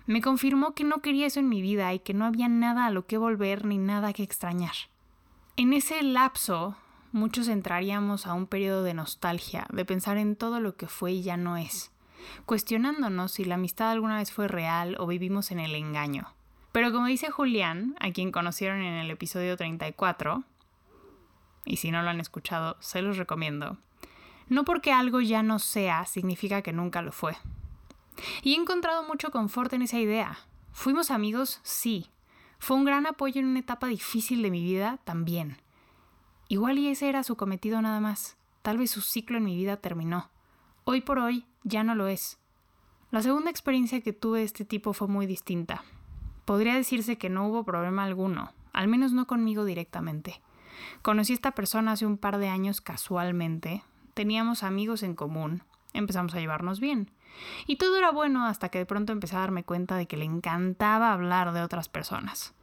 Me 0.07 0.21
confirmó 0.21 0.75
que 0.75 0.83
no 0.83 0.99
quería 0.99 1.25
eso 1.25 1.39
en 1.39 1.49
mi 1.49 1.61
vida 1.61 1.93
y 1.93 1.99
que 1.99 2.13
no 2.13 2.25
había 2.25 2.47
nada 2.47 2.85
a 2.85 2.91
lo 2.91 3.07
que 3.07 3.17
volver 3.17 3.65
ni 3.65 3.79
nada 3.79 4.13
que 4.13 4.21
extrañar. 4.23 4.75
En 5.57 5.73
ese 5.73 6.03
lapso, 6.03 6.75
muchos 7.11 7.47
entraríamos 7.47 8.27
a 8.27 8.33
un 8.33 8.45
periodo 8.45 8.83
de 8.83 8.93
nostalgia, 8.93 9.65
de 9.71 9.85
pensar 9.85 10.17
en 10.17 10.35
todo 10.35 10.59
lo 10.59 10.75
que 10.75 10.87
fue 10.87 11.13
y 11.13 11.23
ya 11.23 11.37
no 11.37 11.57
es, 11.57 11.91
cuestionándonos 12.45 13.31
si 13.31 13.45
la 13.45 13.55
amistad 13.55 13.89
alguna 13.89 14.17
vez 14.17 14.31
fue 14.31 14.47
real 14.47 14.95
o 14.99 15.07
vivimos 15.07 15.49
en 15.51 15.59
el 15.59 15.73
engaño. 15.73 16.27
Pero 16.71 16.91
como 16.91 17.07
dice 17.07 17.31
Julián, 17.31 17.95
a 17.99 18.11
quien 18.11 18.31
conocieron 18.31 18.81
en 18.81 18.95
el 18.95 19.09
episodio 19.09 19.57
34, 19.57 20.43
y 21.65 21.77
si 21.77 21.89
no 21.89 22.03
lo 22.03 22.09
han 22.09 22.19
escuchado, 22.19 22.77
se 22.79 23.01
los 23.01 23.17
recomiendo, 23.17 23.77
no 24.49 24.65
porque 24.65 24.91
algo 24.91 25.21
ya 25.21 25.41
no 25.41 25.57
sea 25.57 26.05
significa 26.05 26.61
que 26.61 26.73
nunca 26.73 27.01
lo 27.01 27.11
fue. 27.11 27.35
Y 28.41 28.53
he 28.53 28.57
encontrado 28.57 29.03
mucho 29.03 29.31
confort 29.31 29.73
en 29.73 29.81
esa 29.81 29.99
idea. 29.99 30.37
Fuimos 30.71 31.11
amigos, 31.11 31.59
sí. 31.63 32.07
Fue 32.59 32.77
un 32.77 32.85
gran 32.85 33.05
apoyo 33.05 33.39
en 33.39 33.47
una 33.47 33.59
etapa 33.59 33.87
difícil 33.87 34.41
de 34.41 34.51
mi 34.51 34.63
vida, 34.63 34.99
también. 35.03 35.57
Igual 36.47 36.77
y 36.77 36.87
ese 36.87 37.09
era 37.09 37.23
su 37.23 37.35
cometido 37.35 37.81
nada 37.81 37.99
más. 37.99 38.37
Tal 38.61 38.77
vez 38.77 38.91
su 38.91 39.01
ciclo 39.01 39.37
en 39.37 39.45
mi 39.45 39.55
vida 39.55 39.77
terminó. 39.77 40.29
Hoy 40.83 41.01
por 41.01 41.19
hoy 41.19 41.45
ya 41.63 41.83
no 41.83 41.95
lo 41.95 42.07
es. 42.07 42.39
La 43.11 43.21
segunda 43.21 43.49
experiencia 43.49 44.01
que 44.01 44.13
tuve 44.13 44.39
de 44.39 44.45
este 44.45 44.65
tipo 44.65 44.93
fue 44.93 45.07
muy 45.07 45.25
distinta. 45.25 45.83
Podría 46.45 46.75
decirse 46.75 47.17
que 47.17 47.29
no 47.29 47.47
hubo 47.47 47.63
problema 47.63 48.03
alguno, 48.03 48.53
al 48.73 48.87
menos 48.87 49.13
no 49.13 49.25
conmigo 49.25 49.65
directamente. 49.65 50.41
Conocí 51.01 51.33
a 51.33 51.35
esta 51.35 51.51
persona 51.51 51.93
hace 51.93 52.05
un 52.05 52.17
par 52.17 52.37
de 52.37 52.49
años 52.49 52.81
casualmente, 52.81 53.83
teníamos 54.13 54.63
amigos 54.63 55.01
en 55.01 55.15
común, 55.15 55.63
empezamos 55.95 56.33
a 56.35 56.39
llevarnos 56.39 56.79
bien. 56.79 57.11
Y 57.67 57.75
todo 57.77 57.97
era 57.97 58.11
bueno 58.11 58.45
hasta 58.45 58.69
que 58.69 58.77
de 58.77 58.85
pronto 58.85 59.11
empecé 59.11 59.35
a 59.35 59.39
darme 59.39 59.63
cuenta 59.63 59.95
de 59.95 60.07
que 60.07 60.17
le 60.17 60.25
encantaba 60.25 61.11
hablar 61.11 61.51
de 61.51 61.61
otras 61.61 61.89
personas. 61.89 62.53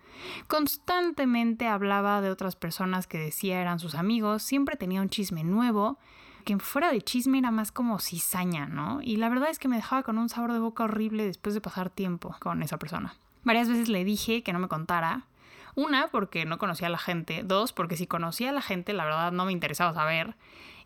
Constantemente 0.46 1.66
hablaba 1.68 2.20
de 2.20 2.30
otras 2.30 2.56
personas 2.56 3.06
que 3.06 3.18
decía 3.18 3.60
eran 3.60 3.78
sus 3.78 3.94
amigos, 3.94 4.42
siempre 4.42 4.76
tenía 4.76 5.02
un 5.02 5.08
chisme 5.08 5.44
nuevo, 5.44 5.98
que 6.44 6.58
fuera 6.58 6.90
de 6.90 7.02
chisme 7.02 7.38
era 7.38 7.50
más 7.50 7.72
como 7.72 7.98
cizaña, 7.98 8.66
¿no? 8.66 9.00
Y 9.02 9.16
la 9.16 9.28
verdad 9.28 9.50
es 9.50 9.58
que 9.58 9.68
me 9.68 9.76
dejaba 9.76 10.02
con 10.02 10.18
un 10.18 10.28
sabor 10.28 10.52
de 10.52 10.58
boca 10.58 10.84
horrible 10.84 11.24
después 11.24 11.54
de 11.54 11.60
pasar 11.60 11.90
tiempo 11.90 12.34
con 12.40 12.62
esa 12.62 12.78
persona. 12.78 13.14
Varias 13.44 13.68
veces 13.68 13.88
le 13.88 14.04
dije 14.04 14.42
que 14.42 14.52
no 14.52 14.58
me 14.58 14.68
contara. 14.68 15.26
Una, 15.74 16.08
porque 16.08 16.44
no 16.44 16.58
conocía 16.58 16.88
a 16.88 16.90
la 16.90 16.98
gente. 16.98 17.42
Dos, 17.44 17.72
porque 17.72 17.96
si 17.96 18.06
conocía 18.06 18.50
a 18.50 18.52
la 18.52 18.60
gente, 18.60 18.92
la 18.92 19.04
verdad 19.04 19.32
no 19.32 19.46
me 19.46 19.52
interesaba 19.52 19.94
saber. 19.94 20.36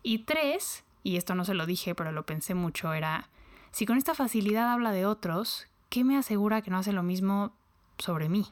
Y 0.01 0.19
tres, 0.19 0.85
y 1.07 1.15
esto 1.15 1.35
no 1.35 1.45
se 1.45 1.53
lo 1.53 1.65
dije, 1.65 1.95
pero 1.95 2.11
lo 2.11 2.25
pensé 2.25 2.53
mucho, 2.53 2.91
era, 2.91 3.29
si 3.71 3.85
con 3.85 3.97
esta 3.97 4.13
facilidad 4.13 4.73
habla 4.73 4.91
de 4.91 5.05
otros, 5.05 5.65
¿qué 5.87 6.03
me 6.03 6.17
asegura 6.17 6.61
que 6.61 6.69
no 6.69 6.79
hace 6.79 6.91
lo 6.91 7.01
mismo 7.01 7.53
sobre 7.97 8.27
mí? 8.27 8.51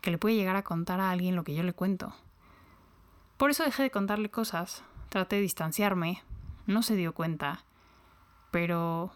Que 0.00 0.10
le 0.10 0.16
puede 0.16 0.34
llegar 0.34 0.56
a 0.56 0.62
contar 0.62 0.98
a 0.98 1.10
alguien 1.10 1.36
lo 1.36 1.44
que 1.44 1.54
yo 1.54 1.62
le 1.62 1.74
cuento. 1.74 2.14
Por 3.36 3.50
eso 3.50 3.64
dejé 3.64 3.82
de 3.82 3.90
contarle 3.90 4.30
cosas, 4.30 4.82
traté 5.10 5.36
de 5.36 5.42
distanciarme, 5.42 6.22
no 6.64 6.82
se 6.82 6.96
dio 6.96 7.12
cuenta, 7.12 7.66
pero 8.50 9.12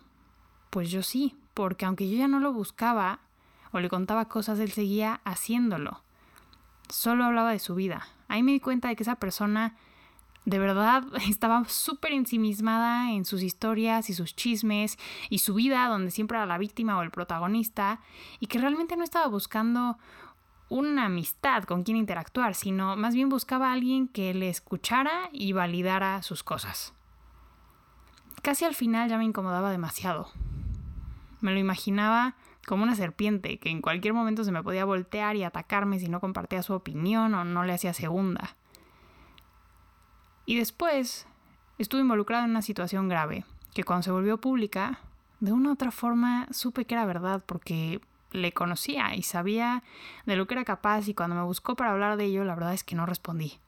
pues 0.69 0.91
yo 0.91 1.03
sí, 1.03 1.39
porque 1.55 1.87
aunque 1.87 2.11
yo 2.11 2.19
ya 2.19 2.29
no 2.29 2.39
lo 2.39 2.53
buscaba 2.53 3.21
o 3.73 3.81
le 3.81 3.89
contaba 3.89 4.29
cosas, 4.29 4.59
él 4.59 4.73
seguía 4.73 5.23
haciéndolo. 5.25 6.03
Solo 6.91 7.25
hablaba 7.25 7.53
de 7.53 7.61
su 7.61 7.75
vida. 7.75 8.09
Ahí 8.29 8.43
me 8.43 8.53
di 8.53 8.61
cuenta 8.61 8.89
de 8.89 8.97
que 8.97 9.05
esa 9.05 9.15
persona 9.17 9.75
de 10.49 10.59
verdad 10.59 11.05
estaba 11.29 11.65
súper 11.69 12.13
ensimismada 12.13 13.13
en 13.13 13.25
sus 13.25 13.43
historias 13.43 14.09
y 14.09 14.15
sus 14.15 14.35
chismes 14.35 14.99
y 15.29 15.41
su 15.41 15.55
vida, 15.55 15.87
donde 15.89 16.11
siempre 16.11 16.39
era 16.39 16.47
la 16.47 16.59
víctima 16.59 16.97
o 16.97 17.03
el 17.03 17.11
protagonista, 17.11 18.01
y 18.41 18.47
que 18.47 18.59
realmente 18.59 18.97
no 18.97 19.05
estaba 19.05 19.27
buscando 19.27 19.99
una 20.71 21.07
amistad 21.07 21.65
con 21.65 21.83
quien 21.83 21.99
interactuar, 21.99 22.55
sino 22.55 22.97
más 22.97 23.15
bien 23.15 23.29
buscaba 23.29 23.69
a 23.69 23.73
alguien 23.73 24.09
que 24.09 24.33
le 24.33 24.49
escuchara 24.49 25.29
y 25.33 25.53
validara 25.53 26.23
sus 26.23 26.43
cosas. 26.43 26.95
Casi 28.43 28.65
al 28.65 28.75
final 28.75 29.11
ya 29.11 29.19
me 29.19 29.25
incomodaba 29.25 29.71
demasiado. 29.71 30.31
Me 31.41 31.53
lo 31.53 31.59
imaginaba 31.59 32.37
como 32.67 32.83
una 32.83 32.95
serpiente 32.95 33.59
que 33.59 33.71
en 33.71 33.83
cualquier 33.83 34.15
momento 34.15 34.45
se 34.45 34.53
me 34.53 34.63
podía 34.63 34.85
voltear 34.85 35.37
y 35.37 35.45
atacarme 35.45 35.99
si 35.99 36.09
no 36.09 36.21
compartía 36.21 36.63
su 36.63 36.73
opinión 36.75 37.35
o 37.35 37.45
no 37.45 37.65
le 37.65 37.73
hacía 37.75 37.93
segunda. 37.93 38.57
Y 40.49 40.57
después 40.57 41.27
estuve 41.77 42.01
involucrado 42.01 42.45
en 42.47 42.53
una 42.53 42.63
situación 42.63 43.07
grave, 43.07 43.45
que 43.75 43.85
cuando 43.85 44.05
se 44.05 44.11
volvió 44.11 44.41
pública, 44.41 44.99
de 45.41 45.53
una 45.53 45.69
u 45.69 45.73
otra 45.73 45.91
forma 45.91 46.49
supe 46.53 46.87
que 46.87 46.95
era 46.95 47.05
verdad 47.05 47.45
porque 47.45 48.01
le 48.33 48.53
conocía 48.53 49.15
y 49.15 49.23
sabía 49.23 49.83
de 50.25 50.37
lo 50.37 50.47
que 50.47 50.55
era 50.55 50.65
capaz 50.65 51.07
y 51.07 51.13
cuando 51.13 51.37
me 51.37 51.43
buscó 51.43 51.77
para 51.77 51.91
hablar 51.91 52.17
de 52.17 52.25
ello, 52.25 52.45
la 52.45 52.55
verdad 52.55 52.73
es 52.73 52.83
que 52.83 52.97
no 52.97 53.05
respondí. 53.05 53.59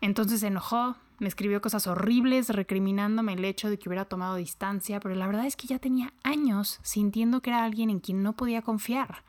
Entonces 0.00 0.38
se 0.38 0.46
enojó, 0.46 0.94
me 1.18 1.26
escribió 1.26 1.60
cosas 1.60 1.88
horribles 1.88 2.50
recriminándome 2.50 3.32
el 3.32 3.44
hecho 3.44 3.68
de 3.68 3.80
que 3.80 3.88
hubiera 3.88 4.04
tomado 4.04 4.36
distancia, 4.36 5.00
pero 5.00 5.16
la 5.16 5.26
verdad 5.26 5.44
es 5.44 5.56
que 5.56 5.66
ya 5.66 5.80
tenía 5.80 6.12
años 6.22 6.78
sintiendo 6.84 7.42
que 7.42 7.50
era 7.50 7.64
alguien 7.64 7.90
en 7.90 7.98
quien 7.98 8.22
no 8.22 8.34
podía 8.34 8.62
confiar. 8.62 9.24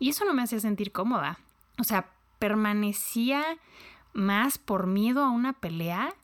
Y 0.00 0.08
eso 0.08 0.24
no 0.24 0.34
me 0.34 0.42
hacía 0.42 0.58
sentir 0.58 0.90
cómoda. 0.90 1.38
O 1.78 1.84
sea, 1.84 2.10
permanecía 2.40 3.44
más 4.12 4.58
por 4.58 4.86
miedo 4.86 5.24
a 5.24 5.30
una 5.30 5.52
pelea, 5.52 6.14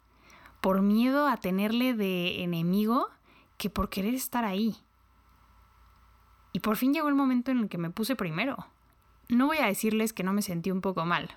por 0.61 0.83
miedo 0.83 1.29
a 1.29 1.37
tenerle 1.37 1.95
de 1.95 2.43
enemigo, 2.43 3.09
que 3.57 3.71
por 3.71 3.89
querer 3.89 4.15
estar 4.15 4.45
ahí. 4.45 4.77
Y 6.53 6.61
por 6.61 6.77
fin 6.77 6.95
llegó 6.95 7.09
el 7.09 7.15
momento 7.15 7.51
en 7.51 7.59
el 7.59 7.69
que 7.69 7.79
me 7.79 7.91
puse 7.91 8.17
primero. 8.17 8.67
No 9.29 9.47
voy 9.47 9.59
a 9.59 9.67
decirles 9.67 10.13
que 10.13 10.23
no 10.23 10.33
me 10.33 10.43
sentí 10.43 10.71
un 10.71 10.81
poco 10.81 11.05
mal. 11.05 11.37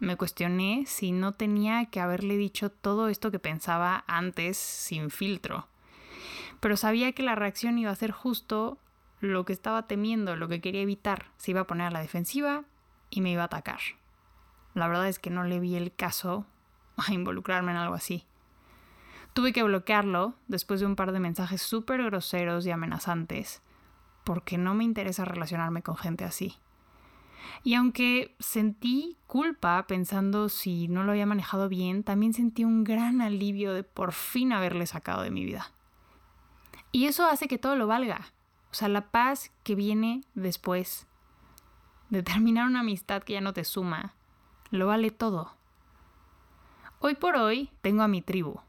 Me 0.00 0.16
cuestioné 0.16 0.84
si 0.86 1.12
no 1.12 1.32
tenía 1.32 1.86
que 1.86 2.00
haberle 2.00 2.36
dicho 2.36 2.70
todo 2.70 3.08
esto 3.08 3.30
que 3.30 3.40
pensaba 3.40 4.04
antes 4.06 4.56
sin 4.56 5.10
filtro. 5.10 5.66
Pero 6.60 6.76
sabía 6.76 7.12
que 7.12 7.22
la 7.22 7.34
reacción 7.34 7.78
iba 7.78 7.90
a 7.90 7.96
ser 7.96 8.12
justo 8.12 8.78
lo 9.20 9.44
que 9.44 9.52
estaba 9.52 9.86
temiendo, 9.86 10.36
lo 10.36 10.48
que 10.48 10.60
quería 10.60 10.82
evitar. 10.82 11.26
Se 11.36 11.50
iba 11.50 11.62
a 11.62 11.66
poner 11.66 11.88
a 11.88 11.90
la 11.90 12.00
defensiva 12.00 12.64
y 13.10 13.20
me 13.20 13.32
iba 13.32 13.42
a 13.42 13.46
atacar. 13.46 13.80
La 14.74 14.88
verdad 14.88 15.08
es 15.08 15.18
que 15.18 15.30
no 15.30 15.44
le 15.44 15.60
vi 15.60 15.76
el 15.76 15.94
caso 15.94 16.46
a 16.96 17.12
involucrarme 17.12 17.72
en 17.72 17.78
algo 17.78 17.94
así. 17.94 18.24
Tuve 19.32 19.52
que 19.52 19.62
bloquearlo 19.62 20.34
después 20.48 20.80
de 20.80 20.86
un 20.86 20.96
par 20.96 21.12
de 21.12 21.20
mensajes 21.20 21.62
súper 21.62 22.02
groseros 22.02 22.66
y 22.66 22.70
amenazantes, 22.70 23.62
porque 24.24 24.58
no 24.58 24.74
me 24.74 24.84
interesa 24.84 25.24
relacionarme 25.24 25.82
con 25.82 25.96
gente 25.96 26.24
así. 26.24 26.56
Y 27.62 27.74
aunque 27.74 28.34
sentí 28.38 29.16
culpa 29.26 29.86
pensando 29.86 30.48
si 30.48 30.88
no 30.88 31.04
lo 31.04 31.12
había 31.12 31.26
manejado 31.26 31.68
bien, 31.68 32.02
también 32.02 32.34
sentí 32.34 32.64
un 32.64 32.84
gran 32.84 33.20
alivio 33.20 33.72
de 33.72 33.84
por 33.84 34.12
fin 34.12 34.52
haberle 34.52 34.86
sacado 34.86 35.22
de 35.22 35.30
mi 35.30 35.44
vida. 35.44 35.72
Y 36.92 37.06
eso 37.06 37.26
hace 37.26 37.48
que 37.48 37.58
todo 37.58 37.76
lo 37.76 37.86
valga. 37.86 38.32
O 38.70 38.74
sea, 38.74 38.88
la 38.88 39.10
paz 39.10 39.50
que 39.62 39.74
viene 39.74 40.22
después 40.34 41.06
de 42.10 42.22
terminar 42.22 42.66
una 42.66 42.80
amistad 42.80 43.22
que 43.22 43.34
ya 43.34 43.40
no 43.40 43.52
te 43.52 43.64
suma, 43.64 44.14
lo 44.70 44.86
vale 44.86 45.10
todo. 45.10 45.54
Hoy 47.00 47.14
por 47.14 47.36
hoy 47.36 47.70
tengo 47.80 48.02
a 48.02 48.08
mi 48.08 48.22
tribu, 48.22 48.60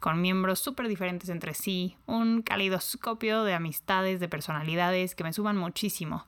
con 0.00 0.20
miembros 0.20 0.58
súper 0.58 0.88
diferentes 0.88 1.28
entre 1.28 1.54
sí, 1.54 1.96
un 2.06 2.42
calidoscopio 2.42 3.44
de 3.44 3.54
amistades, 3.54 4.20
de 4.20 4.28
personalidades 4.28 5.14
que 5.14 5.24
me 5.24 5.32
suman 5.32 5.56
muchísimo, 5.56 6.26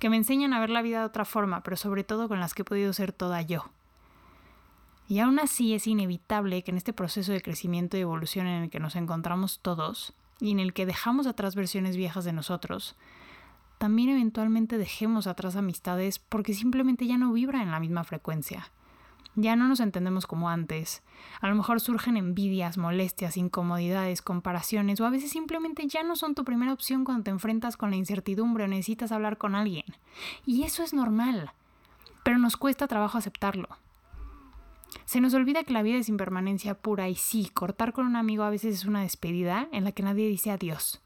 que 0.00 0.10
me 0.10 0.16
enseñan 0.16 0.52
a 0.52 0.60
ver 0.60 0.70
la 0.70 0.82
vida 0.82 1.00
de 1.00 1.06
otra 1.06 1.24
forma, 1.24 1.62
pero 1.62 1.76
sobre 1.76 2.04
todo 2.04 2.28
con 2.28 2.40
las 2.40 2.52
que 2.52 2.62
he 2.62 2.64
podido 2.64 2.92
ser 2.92 3.12
toda 3.12 3.40
yo. 3.42 3.70
Y 5.08 5.20
aún 5.20 5.38
así 5.38 5.74
es 5.74 5.86
inevitable 5.86 6.62
que 6.62 6.72
en 6.72 6.76
este 6.76 6.92
proceso 6.92 7.32
de 7.32 7.42
crecimiento 7.42 7.96
y 7.96 8.00
evolución 8.00 8.46
en 8.46 8.64
el 8.64 8.70
que 8.70 8.80
nos 8.80 8.96
encontramos 8.96 9.60
todos, 9.60 10.14
y 10.40 10.50
en 10.50 10.58
el 10.58 10.72
que 10.72 10.86
dejamos 10.86 11.28
atrás 11.28 11.54
versiones 11.54 11.96
viejas 11.96 12.24
de 12.24 12.32
nosotros, 12.32 12.96
también 13.82 14.10
eventualmente 14.10 14.78
dejemos 14.78 15.26
atrás 15.26 15.56
amistades 15.56 16.20
porque 16.20 16.54
simplemente 16.54 17.04
ya 17.08 17.18
no 17.18 17.32
vibran 17.32 17.62
en 17.62 17.72
la 17.72 17.80
misma 17.80 18.04
frecuencia. 18.04 18.70
Ya 19.34 19.56
no 19.56 19.66
nos 19.66 19.80
entendemos 19.80 20.28
como 20.28 20.48
antes. 20.48 21.02
A 21.40 21.48
lo 21.48 21.56
mejor 21.56 21.80
surgen 21.80 22.16
envidias, 22.16 22.78
molestias, 22.78 23.36
incomodidades, 23.36 24.22
comparaciones 24.22 25.00
o 25.00 25.04
a 25.04 25.10
veces 25.10 25.32
simplemente 25.32 25.88
ya 25.88 26.04
no 26.04 26.14
son 26.14 26.36
tu 26.36 26.44
primera 26.44 26.72
opción 26.72 27.02
cuando 27.02 27.24
te 27.24 27.32
enfrentas 27.32 27.76
con 27.76 27.90
la 27.90 27.96
incertidumbre 27.96 28.62
o 28.62 28.68
necesitas 28.68 29.10
hablar 29.10 29.36
con 29.36 29.56
alguien. 29.56 29.86
Y 30.46 30.62
eso 30.62 30.84
es 30.84 30.94
normal, 30.94 31.50
pero 32.22 32.38
nos 32.38 32.56
cuesta 32.56 32.86
trabajo 32.86 33.18
aceptarlo. 33.18 33.66
Se 35.06 35.20
nos 35.20 35.34
olvida 35.34 35.64
que 35.64 35.72
la 35.72 35.82
vida 35.82 35.98
es 35.98 36.08
impermanencia 36.08 36.74
pura 36.74 37.08
y 37.08 37.16
sí, 37.16 37.50
cortar 37.52 37.92
con 37.92 38.06
un 38.06 38.14
amigo 38.14 38.44
a 38.44 38.50
veces 38.50 38.76
es 38.76 38.84
una 38.84 39.02
despedida 39.02 39.66
en 39.72 39.82
la 39.82 39.90
que 39.90 40.04
nadie 40.04 40.28
dice 40.28 40.52
adiós. 40.52 41.02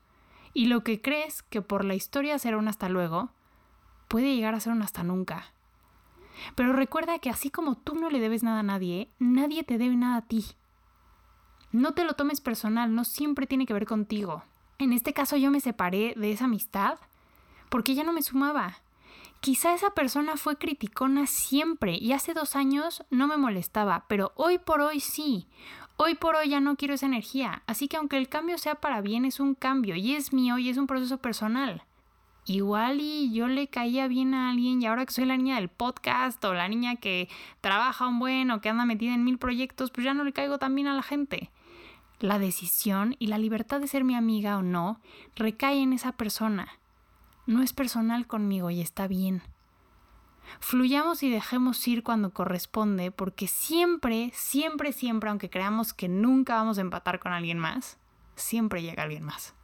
Y 0.57 0.69
lo 0.69 0.83
que 0.83 1.03
crees 1.03 1.43
que 1.43 1.61
por 1.61 1.85
la 1.85 1.95
historia 1.95 2.39
será 2.39 2.57
un 2.57 2.67
hasta 2.67 2.89
luego, 2.89 3.29
puede 4.09 4.35
llegar 4.35 4.55
a 4.55 4.61
ser 4.61 4.73
un 4.73 4.81
hasta 4.81 5.03
nunca. 5.03 5.53
Pero 6.55 6.73
recuerda 6.73 7.19
que 7.19 7.29
así 7.29 7.51
como 7.51 7.77
tú 7.77 7.95
no 7.95 8.09
le 8.09 8.21
debes 8.21 8.43
nada 8.43 8.61
a 8.61 8.63
nadie, 8.63 9.11
nadie 9.19 9.65
te 9.65 9.77
debe 9.77 9.97
nada 9.97 10.17
a 10.17 10.23
ti. 10.23 10.47
No 11.73 11.93
te 11.93 12.05
lo 12.05 12.15
tomes 12.15 12.41
personal, 12.41 12.95
no 12.95 13.05
siempre 13.05 13.47
tiene 13.47 13.67
que 13.67 13.75
ver 13.75 13.85
contigo. 13.85 14.45
En 14.79 14.95
este 14.95 15.13
caso 15.13 15.37
yo 15.37 15.51
me 15.51 15.61
separé 15.61 16.15
de 16.17 16.33
esa 16.33 16.47
amistad 16.47 17.01
porque 17.69 17.95
ya 17.95 18.03
no 18.03 18.15
me 18.15 18.23
sumaba. 18.23 18.79
Quizá 19.41 19.75
esa 19.75 19.91
persona 19.91 20.39
fue 20.39 20.57
criticona 20.57 21.27
siempre 21.27 21.99
y 21.99 22.15
hace 22.15 22.33
dos 22.33 22.57
años 22.57 23.05
no 23.11 23.27
me 23.27 23.37
molestaba, 23.37 24.07
pero 24.09 24.33
hoy 24.37 24.57
por 24.57 24.81
hoy 24.81 25.01
sí. 25.01 25.49
Hoy 25.99 26.15
por 26.15 26.37
hoy 26.37 26.51
ya 26.51 26.61
no 26.61 26.77
quiero 26.77 26.93
esa 26.93 27.07
energía, 27.07 27.63
así 27.67 27.89
que 27.89 27.97
aunque 27.97 28.19
el 28.19 28.29
cambio 28.29 28.59
sea 28.59 28.75
para 28.75 29.01
bien, 29.01 29.25
es 29.25 29.41
un 29.41 29.55
cambio 29.55 29.97
y 29.97 30.15
es 30.15 30.31
mío 30.31 30.59
y 30.59 30.69
es 30.69 30.77
un 30.77 30.87
proceso 30.87 31.17
personal. 31.19 31.85
Igual 32.45 33.01
y 33.01 33.33
yo 33.33 33.49
le 33.49 33.69
caía 33.69 34.07
bien 34.07 34.35
a 34.35 34.51
alguien 34.51 34.83
y 34.83 34.87
ahora 34.87 35.07
que 35.07 35.15
soy 35.15 35.25
la 35.25 35.39
niña 35.39 35.57
del 35.57 35.71
podcast 35.71 36.45
o 36.45 36.53
la 36.53 36.69
niña 36.69 36.97
que 36.97 37.31
trabaja 37.63 38.07
un 38.07 38.19
buen 38.19 38.51
o 38.51 38.61
que 38.61 38.69
anda 38.69 38.85
metida 38.85 39.15
en 39.15 39.25
mil 39.25 39.39
proyectos, 39.39 39.91
pues 39.91 40.05
ya 40.05 40.13
no 40.13 40.23
le 40.23 40.35
caigo 40.35 40.59
tan 40.59 40.75
bien 40.75 40.87
a 40.87 40.95
la 40.95 41.03
gente. 41.03 41.51
La 42.21 42.39
decisión 42.39 43.17
y 43.19 43.29
la 43.29 43.39
libertad 43.39 43.81
de 43.81 43.89
ser 43.89 44.05
mi 44.05 44.15
amiga 44.15 44.59
o 44.59 44.63
no 44.63 45.01
recae 45.35 45.81
en 45.81 45.95
esa 45.95 46.13
persona. 46.13 46.69
No 47.47 47.63
es 47.63 47.73
personal 47.73 48.27
conmigo 48.27 48.71
y 48.71 48.83
está 48.83 49.09
bien. 49.09 49.43
Fluyamos 50.61 51.23
y 51.23 51.31
dejemos 51.31 51.87
ir 51.89 52.03
cuando 52.03 52.33
corresponde, 52.33 53.11
porque 53.11 53.47
siempre, 53.49 54.31
siempre, 54.35 54.93
siempre, 54.93 55.31
aunque 55.31 55.51
creamos 55.51 55.93
que 55.93 56.09
nunca 56.09 56.57
vamos 56.57 56.79
a 56.79 56.83
empatar 56.83 57.19
con 57.19 57.33
alguien 57.33 57.59
más, 57.59 57.99
siempre 58.35 58.83
llega 58.83 59.03
alguien 59.03 59.25
más. 59.25 59.55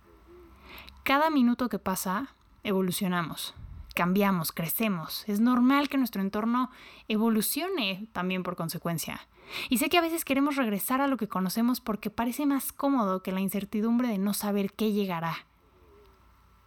Cada 1.05 1.31
minuto 1.31 1.69
que 1.69 1.79
pasa, 1.79 2.35
evolucionamos, 2.63 3.55
cambiamos, 3.95 4.53
crecemos. 4.53 5.25
Es 5.29 5.41
normal 5.41 5.89
que 5.89 5.99
nuestro 5.99 6.23
entorno 6.23 6.71
evolucione 7.09 8.07
también 8.13 8.43
por 8.43 8.57
consecuencia. 8.57 9.21
Y 9.69 9.79
sé 9.79 9.89
que 9.89 9.99
a 9.99 10.03
veces 10.03 10.25
queremos 10.25 10.57
regresar 10.57 11.01
a 11.01 11.09
lo 11.09 11.17
que 11.17 11.29
conocemos 11.29 11.81
porque 11.81 12.11
parece 12.11 12.47
más 12.47 12.73
cómodo 12.73 13.23
que 13.23 13.33
la 13.33 13.41
incertidumbre 13.41 14.09
de 14.09 14.19
no 14.19 14.35
saber 14.35 14.73
qué 14.73 14.93
llegará. 14.93 15.47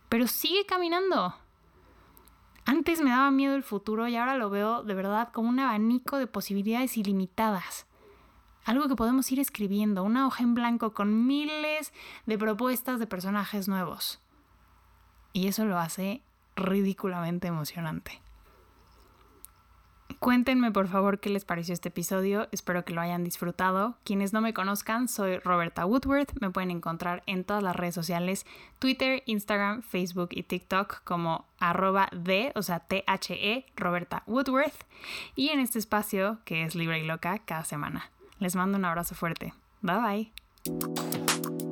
Pero 0.09 0.27
sigue 0.27 0.65
caminando, 0.65 1.35
antes 2.65 3.01
me 3.01 3.11
daba 3.11 3.31
miedo 3.31 3.55
el 3.55 3.63
futuro 3.63 4.07
y 4.07 4.15
ahora 4.15 4.35
lo 4.35 4.49
veo 4.49 4.83
de 4.83 4.93
verdad 4.95 5.29
como 5.31 5.49
un 5.49 5.59
abanico 5.59 6.17
de 6.17 6.27
posibilidades 6.27 6.97
ilimitadas. 6.97 7.85
Algo 8.63 8.87
que 8.87 8.95
podemos 8.95 9.31
ir 9.31 9.39
escribiendo, 9.39 10.03
una 10.03 10.25
hoja 10.25 10.43
en 10.43 10.55
blanco 10.55 10.93
con 10.93 11.27
miles 11.27 11.93
de 12.25 12.37
propuestas 12.37 12.99
de 12.99 13.05
personajes 13.05 13.67
nuevos. 13.67 14.19
Y 15.33 15.47
eso 15.47 15.65
lo 15.65 15.77
hace 15.77 16.23
ridículamente 16.55 17.47
emocionante. 17.47 18.24
Cuéntenme 20.19 20.71
por 20.71 20.87
favor 20.87 21.19
qué 21.19 21.29
les 21.29 21.45
pareció 21.45 21.73
este 21.73 21.89
episodio, 21.89 22.47
espero 22.51 22.85
que 22.85 22.93
lo 22.93 23.01
hayan 23.01 23.23
disfrutado. 23.23 23.97
Quienes 24.03 24.33
no 24.33 24.41
me 24.41 24.53
conozcan, 24.53 25.07
soy 25.07 25.37
Roberta 25.39 25.85
Woodworth, 25.85 26.31
me 26.41 26.49
pueden 26.49 26.71
encontrar 26.71 27.21
en 27.25 27.43
todas 27.43 27.61
las 27.61 27.75
redes 27.75 27.95
sociales, 27.95 28.45
Twitter, 28.79 29.23
Instagram, 29.25 29.81
Facebook 29.81 30.29
y 30.31 30.43
TikTok 30.43 31.03
como 31.03 31.45
arroba 31.59 32.09
de, 32.11 32.51
o 32.55 32.61
sea, 32.61 32.79
T-H-E, 32.79 33.65
Roberta 33.75 34.23
Woodworth, 34.25 34.85
y 35.35 35.49
en 35.49 35.59
este 35.59 35.79
espacio 35.79 36.39
que 36.45 36.63
es 36.63 36.75
Libre 36.75 36.99
y 36.99 37.05
Loca 37.05 37.39
cada 37.39 37.63
semana. 37.63 38.09
Les 38.39 38.55
mando 38.55 38.77
un 38.77 38.85
abrazo 38.85 39.15
fuerte. 39.15 39.53
Bye 39.81 40.31
bye. 40.65 41.64